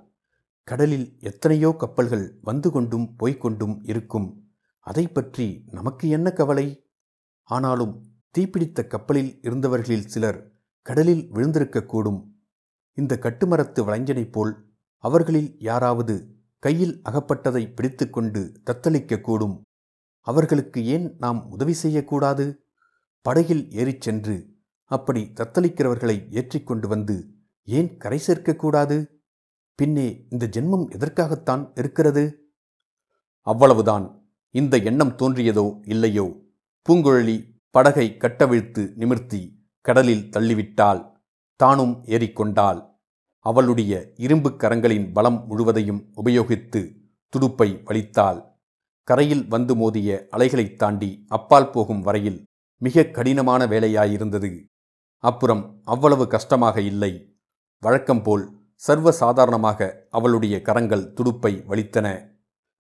கடலில் 0.67 1.17
எத்தனையோ 1.19 1.69
கப்பல்கள் 1.77 2.25
வந்து 2.41 2.71
கொண்டும் 2.71 3.06
போய்கொண்டும் 3.19 3.75
இருக்கும். 3.84 4.27
அதை 4.80 5.08
பற்றி 5.08 5.45
நமக்கு 5.71 6.10
என்ன 6.10 6.27
கவலை? 6.32 6.65
ஆனாலும் 7.49 7.93
தீப்பிடித்த 8.36 8.88
கப்பலில் 8.88 9.32
இருந்தவர்களில் 9.41 10.06
சிலர் 10.06 10.39
கடலில் 10.82 11.23
விழுந்திருக்கக்கூடும் 11.34 12.19
இந்த 12.97 13.19
கட்டுமரத்து 13.21 13.82
வளைஞ்சனைப் 13.88 14.32
போல் 14.32 14.53
அவர்களில் 15.03 15.49
யாராவது 15.60 16.15
கையில் 16.63 17.01
அகப்பட்டதை 17.10 17.63
பிடித்துக்கொண்டு 17.73 18.41
தத்தளிக்கக்கூடும் 18.65 19.56
அவர்களுக்கு 20.27 20.80
ஏன் 20.86 21.08
நாம் 21.17 21.41
உதவி 21.49 21.73
செய்யக்கூடாது? 21.73 22.45
படகில் 23.25 23.71
ஏறிச் 23.71 24.01
சென்று 24.01 24.36
அப்படி 24.91 25.21
தத்தளிக்கிறவர்களை 25.36 26.17
ஏற்றிக்கொண்டு 26.32 26.88
வந்து 26.88 27.15
ஏன் 27.67 27.97
கரை 27.97 28.19
சேர்க்கக்கூடாது 28.27 28.97
பின்னே 29.78 30.26
இந்த 30.30 30.48
ஜென்மம் 30.48 30.90
எதற்காகத்தான் 30.90 31.72
இருக்கிறது? 31.76 32.52
அவ்வளவுதான். 33.42 34.30
இந்த 34.50 34.78
எண்ணம் 34.78 35.18
தோன்றியதோ 35.18 35.80
இல்லையோ? 35.84 36.36
பூங்குழலி 36.90 37.62
படகை 37.70 38.18
கட்டவிழ்த்து 38.18 38.92
நிமிர்த்தி 38.96 39.66
கடலில் 39.82 40.30
தள்ளிவிட்டாள். 40.30 41.12
தானும் 41.56 42.04
ஏறிக்கொண்டாள். 42.04 42.90
அவளுடைய 43.40 44.12
இரும்புக் 44.16 44.63
கரங்களின் 44.63 45.12
பலம் 45.13 45.48
முழுவதையும் 45.48 46.12
உபயோகித்து 46.26 46.96
துடுப்பை 47.30 47.82
வலித்தாள். 47.86 48.44
கரையில் 49.04 49.48
வந்து 49.48 49.76
மோதிய 49.76 50.28
அலைகளைத் 50.32 50.76
தாண்டி 50.76 51.26
அப்பால் 51.28 51.70
போகும் 51.70 52.02
வரையில் 52.02 52.46
மிக 52.78 53.04
கடினமான 53.04 53.66
வேலையாயிருந்தது. 53.66 54.66
அப்புறம் 55.18 55.82
அவ்வளவு 55.84 56.28
கஷ்டமாக 56.28 56.82
இல்லை. 56.82 57.38
வழக்கம்போல் 57.80 58.57
சர்வ 58.78 59.12
சாதாரணமாக 59.12 60.08
அவளுடைய 60.10 60.62
கரங்கள் 60.62 61.13
துடுப்பை 61.13 61.63
வலித்தன. 61.68 62.36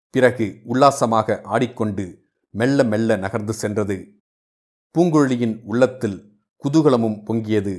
பிறகு 0.09 0.59
உல்லாசமாக 0.63 1.41
ஆடிக்கொண்டு 1.43 2.25
மெல்ல 2.49 2.83
மெல்ல 2.83 3.15
நகர்ந்து 3.15 3.53
சென்றது. 3.53 4.13
பூங்குழலியின் 4.95 5.61
உள்ளத்தில் 5.63 6.39
குதூகலமும் 6.63 7.23
பொங்கியது. 7.25 7.75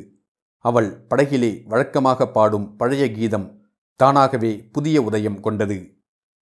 அவள் 0.59 1.07
படகிலே 1.11 1.62
வழக்கமாக 1.64 2.28
பாடும் 2.28 2.76
பழைய 2.76 3.12
கீதம் 3.12 3.61
தானாகவே 3.96 4.68
புதிய 4.72 5.02
உதயம் 5.02 5.40
கொண்டது. 5.40 5.78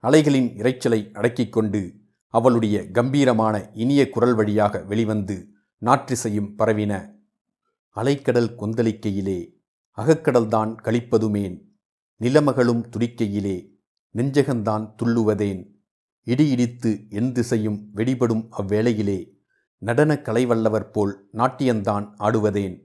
அலைகளின் 0.04 0.48
இரைச்சலை 0.56 1.10
அடக்கிக் 1.12 1.52
கொண்டு 1.52 1.94
அவளுடைய 2.28 2.90
கம்பீரமான 2.90 3.70
இனிய 3.72 4.08
குரல் 4.08 4.34
வழியாக 4.34 4.82
வெளிவந்து 4.82 5.48
நாற்றிசையும் 5.82 6.50
பரவின. 6.58 6.92
அலைக்கடல் 7.96 8.50
கொந்தளிக்கையிலே 8.58 9.54
அகக்கடல்தான் 9.98 10.72
கழிப்பதுமேன் 10.82 11.65
நிலமகளும் 12.20 12.82
துடிக்கையிலே 12.88 13.56
நெஞ்சகந்தான் 14.14 14.94
துள்ளுவதேன். 15.02 15.62
இடி 16.22 16.48
இடித்து 16.48 17.06
என் 17.10 17.32
திசையும் 17.32 17.90
வெடிபடும் 17.94 18.48
அவ்வேளையிலே 18.58 19.18
நடன 19.78 20.14
கலைவல்லவர் 20.14 20.92
போல் 20.92 21.28
நாட்டியந்தான் 21.32 22.14
ஆடுவதேன். 22.18 22.76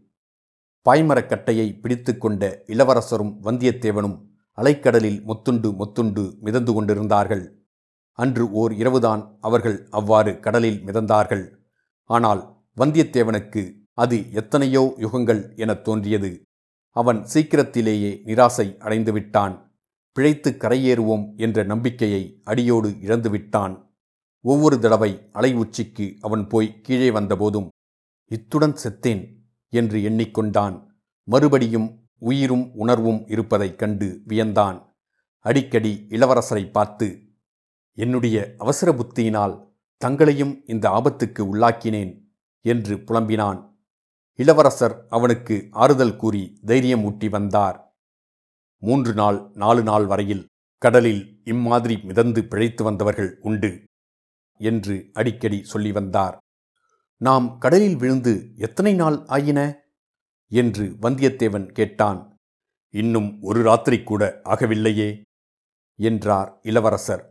பாய்மரக்கட்டையை 0.90 1.80
பிடித்து 1.80 2.18
கொண்ட 2.18 2.64
இளவரசரும் 2.68 3.38
வந்தியத்தேவனும் 3.44 4.18
அலைக்கடலில் 4.58 5.24
மொத்துண்டு 5.24 5.74
மொத்துண்டு 5.80 6.40
மிதந்து 6.40 6.74
கொண்டிருந்தார்கள். 6.74 7.66
அன்று 8.12 8.52
ஓர் 8.52 8.74
இரவுதான் 8.74 9.38
அவர்கள் 9.42 9.88
அவ்வாறு 9.90 10.40
கடலில் 10.40 10.82
மிதந்தார்கள். 10.86 11.46
ஆனால் 12.04 12.64
வந்தியத்தேவனுக்கு 12.78 13.74
அது 13.94 14.32
எத்தனையோ 14.32 14.94
யுகங்கள் 14.98 15.56
எனத் 15.56 15.84
தோன்றியது. 15.84 16.42
அவன் 16.92 17.26
சீக்கிரத்திலேயே 17.26 18.22
நிராசை 18.26 18.78
அடைந்துவிட்டான். 18.78 19.70
பிழைத்து 20.12 20.56
கரையேறுவோம் 20.60 21.36
என்ற 21.36 21.64
நம்பிக்கையை 21.64 22.42
அடியோடு 22.44 22.90
இழந்துவிட்டான். 22.90 23.94
ஒவ்வொரு 24.42 24.80
தடவை 24.80 25.30
அலை 25.32 25.56
உச்சிக்கு 25.56 26.18
அவன் 26.22 26.48
போய் 26.48 26.82
கீழே 26.82 27.12
வந்தபோதும் 27.12 27.68
இத்துடன் 28.28 28.76
செத்தேன் 28.84 29.36
என்று 29.70 30.00
எண்ணிக்கொண்டான். 30.00 30.88
மறுபடியும் 31.24 32.10
உயிரும் 32.18 32.72
உணர்வும் 32.74 33.28
இருப்பதைக் 33.28 33.80
கண்டு 33.80 34.22
வியந்தான். 34.28 34.90
அடிக்கடி 35.40 36.06
இளவரசரை 36.10 36.72
பார்த்து 36.72 37.20
என்னுடைய 37.94 38.54
அவசர 38.58 38.92
புத்தியினால் 38.92 39.70
தங்களையும் 39.98 40.62
இந்த 40.66 40.90
ஆபத்துக்கு 40.90 41.56
உள்ளாக்கினேன் 41.56 42.26
என்று 42.62 42.96
புலம்பினான். 42.96 43.71
இளவரசர் 44.42 45.06
அவனுக்கு 45.10 45.68
ஆறுதல் 45.72 46.16
கூறி 46.16 46.60
தைரியம் 46.66 47.04
ஊட்டி 47.04 47.30
வந்தார். 47.30 47.78
மூன்று 48.78 49.14
நாள் 49.14 49.52
நாலு 49.54 49.84
நாள் 49.84 50.06
வரையில் 50.06 50.48
கடலில் 50.78 51.42
இம்மாதிரி 51.44 51.98
மிதந்து 52.04 52.44
பிழைத்து 52.44 52.84
வந்தவர்கள் 52.84 53.38
உண்டு 53.42 53.84
என்று 54.60 55.10
அடிக்கடி 55.14 55.64
சொல்லி 55.64 55.92
வந்தார். 55.92 56.38
நாம் 57.18 57.58
கடலில் 57.58 57.96
விழுந்து 57.96 58.52
எத்தனை 58.56 58.94
நாள் 58.94 59.26
ஆயின? 59.26 59.60
என்று 60.52 60.86
வந்தியத்தேவன் 61.02 61.68
கேட்டான். 61.72 62.36
இன்னும் 62.94 63.42
ஒரு 63.42 63.64
ராத்திரி 63.64 64.04
கூட 64.04 64.42
ஆகவில்லையே 64.44 65.22
என்றார் 66.00 66.60
இளவரசர். 66.62 67.24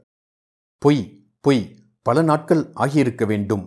பொய் 0.78 1.02
பொய் 1.40 1.62
பல 2.02 2.22
நாட்கள் 2.22 2.62
ஆகியிருக்க 2.74 3.26
வேண்டும் 3.26 3.64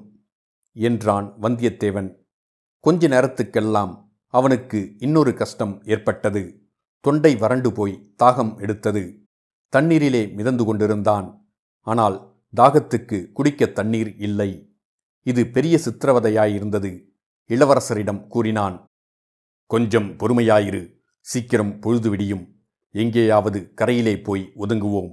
என்றான் 0.75 1.27
வந்தியத்தேவன். 1.41 2.22
கொஞ்ச 2.83 3.07
நேரத்துக்கெல்லாம் 3.07 4.09
அவனுக்கு 4.27 4.95
இன்னொரு 4.97 5.33
கஷ்டம் 5.33 5.83
ஏற்பட்டது. 5.83 6.67
தொண்டை 6.99 7.35
வறண்டு 7.35 7.71
போய் 7.71 8.13
தாகம் 8.23 8.59
எடுத்தது. 8.59 9.23
தண்ணீரிலே 9.73 10.33
மிதந்து 10.33 10.65
கொண்டிருந்தான். 10.65 11.49
ஆனால் 11.79 12.35
தாகத்துக்கு 12.55 13.31
குடிக்க 13.31 13.65
தண்ணீர் 13.65 14.17
இல்லை. 14.17 14.75
இது 15.21 15.47
பெரிய 15.47 15.79
சித்திரவதையாயிருந்தது 15.85 17.07
இளவரசரிடம் 17.47 18.27
கூறினான். 18.27 18.85
கொஞ்சம் 19.65 20.17
பொறுமையாயிரு 20.17 20.99
சீக்கிரம் 21.19 21.79
பொழுது 21.79 22.09
விடியும். 22.09 22.63
எங்கேயாவது 22.91 23.73
கரையிலே 23.75 24.23
போய் 24.23 24.51
ஒதுங்குவோம் 24.57 25.11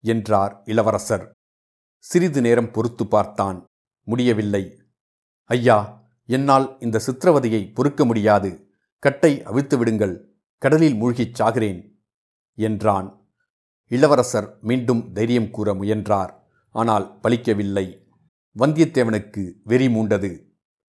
என்றார் 0.00 0.62
இளவரசர். 0.64 1.32
சிறிது 1.98 2.40
நேரம் 2.40 2.70
பொறுத்து 2.70 3.06
பார்த்தான். 3.06 3.64
முடியவில்லை. 4.02 4.82
ஐயா 5.44 6.01
என்னால் 6.24 6.76
இந்த 6.80 7.00
சித்திரவதையை 7.06 7.74
பொறுக்க 7.74 8.04
முடியாது. 8.04 8.70
கட்டை 8.98 9.42
அவிழ்த்து 9.42 9.78
விடுங்கள். 9.78 10.36
கடலில் 10.58 11.02
மூழ்கிச் 11.02 11.42
சாகிறேன் 11.42 11.98
என்றான். 12.54 13.26
இளவரசர் 13.86 14.58
மீண்டும் 14.60 15.12
தைரியம் 15.12 15.50
கூற 15.50 15.74
முயன்றார். 15.74 16.34
ஆனால் 16.70 17.18
பலிக்கவில்லை. 17.22 17.98
வந்தியத்தேவனுக்கு 18.58 19.52
வெறி 19.64 19.86
மூண்டது. 19.86 20.44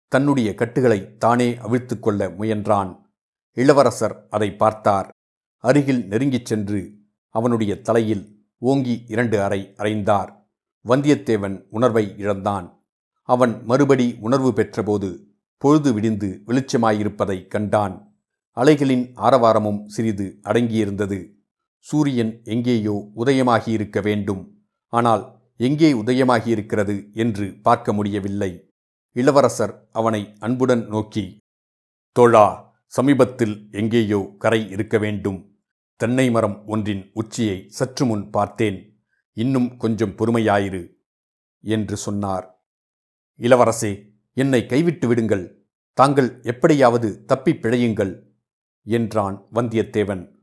தன்னுடைய 0.08 0.56
கட்டுகளை 0.56 1.17
தானே 1.17 1.58
அவிழ்த்து 1.58 2.00
கொள்ள 2.00 2.30
முயன்றான். 2.30 3.02
இளவரசர் 3.52 4.28
அதை 4.30 4.56
பார்த்தார். 4.56 5.10
அருகில் 5.58 6.08
நெருங்கிச் 6.08 6.46
சென்று 6.46 6.93
அவனுடைய 7.30 7.82
தலையில் 7.82 8.46
ஓங்கி 8.58 9.04
இரண்டு 9.08 9.41
அறை 9.41 9.74
அறைந்தார் 9.78 10.50
வந்தியத்தேவன் 10.88 11.65
உணர்வை 11.69 12.13
இழந்தான். 12.17 12.83
அவன் 13.23 13.65
மறுபடி 13.65 14.15
உணர்வு 14.19 14.51
பெற்றபோது 14.51 15.31
பொழுது 15.57 15.93
விடிந்து 15.93 16.43
வெளிச்சமாயிருப்பதை 16.47 17.47
கண்டான். 17.47 18.17
அலைகளின் 18.53 19.13
ஆரவாரமும் 19.15 19.86
சிறிது 19.86 20.39
அடங்கியிருந்தது. 20.43 21.19
சூரியன் 21.79 22.41
எங்கேயோ 22.43 23.12
உதயமாகியிருக்க 23.15 24.01
வேண்டும். 24.01 24.62
ஆனால் 24.89 25.41
எங்கே 25.57 25.93
உதயமாகியிருக்கிறது 25.93 27.13
என்று 27.13 27.53
பார்க்க 27.62 27.93
முடியவில்லை. 27.93 28.71
இளவரசர் 29.12 29.88
அவனை 29.91 30.36
அன்புடன் 30.39 30.88
நோக்கி 30.88 31.41
தோழா 32.19 32.71
சமீபத்தில் 32.86 33.69
எங்கேயோ 33.71 34.36
கரை 34.38 34.69
இருக்க 34.69 34.97
வேண்டும். 34.97 35.55
தென்னை 35.95 36.31
மரம் 36.31 36.65
ஒன்றின் 36.65 37.12
உச்சியை 37.13 37.65
சற்று 37.67 38.05
முன் 38.05 38.29
பார்த்தேன். 38.29 39.05
இன்னும் 39.33 39.77
கொஞ்சம் 39.77 40.12
பொறுமையாயிரு 40.12 40.83
என்று 41.62 41.97
சொன்னார். 41.97 42.53
இளவரசே 43.38 44.12
என்னை 44.34 44.65
கைவிட்டு 44.65 45.08
விடுங்கள். 45.08 45.67
தாங்கள் 45.93 46.41
எப்படியாவது 46.43 47.26
தப்பிப் 47.26 47.65
பிழையுங்கள் 47.65 48.22
என்றான் 48.84 49.48
வந்தியத்தேவன். 49.54 50.36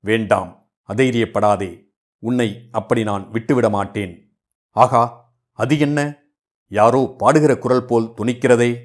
வேண்டாம் 0.00 0.70
அதைரியப்படாதே. 0.88 1.90
உன்னை 2.18 2.68
அப்படி 2.70 3.02
நான் 3.02 3.30
விட்டுவிட 3.30 3.68
மாட்டேன். 3.68 4.38
ஆகா 4.70 5.34
அது 5.52 5.78
என்ன? 5.78 6.22
யாரோ 6.68 7.14
பாடுகிற 7.18 7.58
குரல் 7.58 7.84
போல் 7.84 8.04
துணிக்கிறதே 8.04 8.84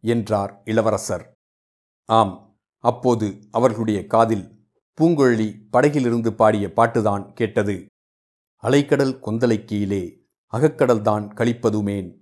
என்றார் 0.00 0.62
இளவரசர். 0.64 1.32
ஆம் 2.04 2.60
அப்போது 2.78 3.40
அவர்களுடைய 3.50 4.06
காதில் 4.06 4.68
பூங்குழலி 5.00 5.66
படகிலிருந்து 5.70 6.32
பாடிய 6.32 6.72
பாட்டுதான் 6.72 7.32
கேட்டது. 7.32 7.86
அலைக்கடல் 8.62 9.18
கொந்தலை 9.20 9.64
கீழே 9.64 10.26
அகக்கடல்தான் 10.52 11.28
கழிப்பதுமேன். 11.34 12.19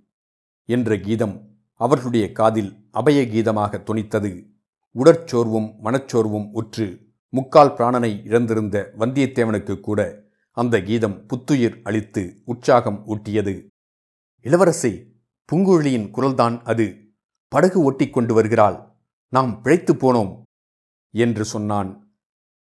என்ற 0.69 0.99
கீதம் 0.99 1.57
அவர்களுடைய 1.73 2.31
காதில் 2.31 2.87
அபய 2.91 3.21
கீதமாக 3.21 3.83
துணித்தது. 3.83 4.49
உடற்சோர்வும் 4.95 5.75
மனச்சோர்வும் 5.83 6.49
உற்று 6.51 7.07
முக்கால் 7.29 7.73
பிராணனை 7.75 8.25
இழந்திருந்த 8.25 8.89
வந்தியத்தேவனுக்கு 8.99 9.79
கூட 9.79 10.23
அந்த 10.51 10.81
கீதம் 10.81 11.25
புத்துயிர் 11.25 11.79
அளித்து 11.83 12.41
உற்சாகம் 12.45 13.03
ஊட்டியது. 13.07 13.67
இளவரசே 14.43 15.05
பூங்குழலியின் 15.51 16.11
குரல்தான் 16.11 16.61
அது. 16.63 17.13
படகு 17.47 17.79
ஓட்டிக் 17.79 18.13
கொண்டு 18.13 18.33
வருகிறாள். 18.33 18.95
நாம் 19.29 19.61
பிழைத்துப் 19.61 20.05
போனோம் 20.05 20.41
என்று 21.11 21.45
சொன்னான். 21.45 22.13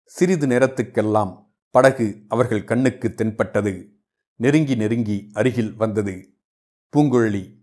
சிறிது 0.04 0.46
நேரத்துக்கெல்லாம் 0.46 1.46
படகு 1.70 2.24
அவர்கள் 2.28 2.64
கண்ணுக்கு 2.64 3.14
தென்பட்டது. 3.14 3.96
நெருங்கி 4.36 4.74
நெருங்கி 4.74 5.30
அருகில் 5.32 5.74
வந்தது. 5.76 6.34
பூங்குழலி 6.96 7.60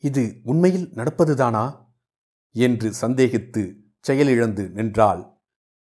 இது 0.00 0.40
உண்மையில் 0.44 0.90
நடப்பதுதானா? 0.94 1.86
என்று 2.52 2.92
சந்தேகித்து 3.00 3.74
செயலிழந்து 4.00 4.70
நின்றாள். 4.70 5.38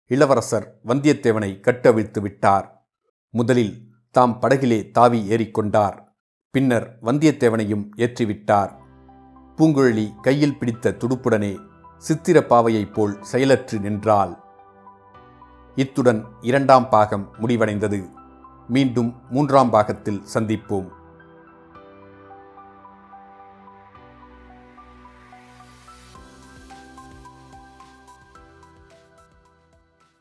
இளவரசர் 0.06 0.78
வந்தியத்தேவனை 0.84 1.60
கட்டவிழ்த்து 1.60 2.20
விட்டார். 2.20 2.88
முதலில் 3.30 3.88
தாம் 4.10 4.38
படகிலே 4.42 4.90
தாவி 4.90 5.30
ஏறிக்கொண்டார் 5.30 5.98
பின்னர் 6.50 6.98
வந்தியத்தேவனையும் 7.02 7.88
ஏற்றிவிட்டார் 7.96 8.78
பூங்குழலி 9.56 10.20
கையில் 10.20 10.58
பிடித்த 10.58 10.90
துடுப்புடனே 10.90 11.58
சித்திர 11.98 12.40
பாவையைப் 12.40 12.92
போல் 12.92 13.22
செயலற்று 13.22 13.80
நின்றாள். 13.80 14.36
இத்துடன் 15.74 16.24
இரண்டாம் 16.40 16.88
பாகம் 16.88 17.34
முடிவடைந்தது. 17.40 18.10
மீண்டும் 18.68 19.14
மூன்றாம் 19.30 19.70
பாகத்தில் 19.70 20.22
சந்திப்போம். 20.34 20.90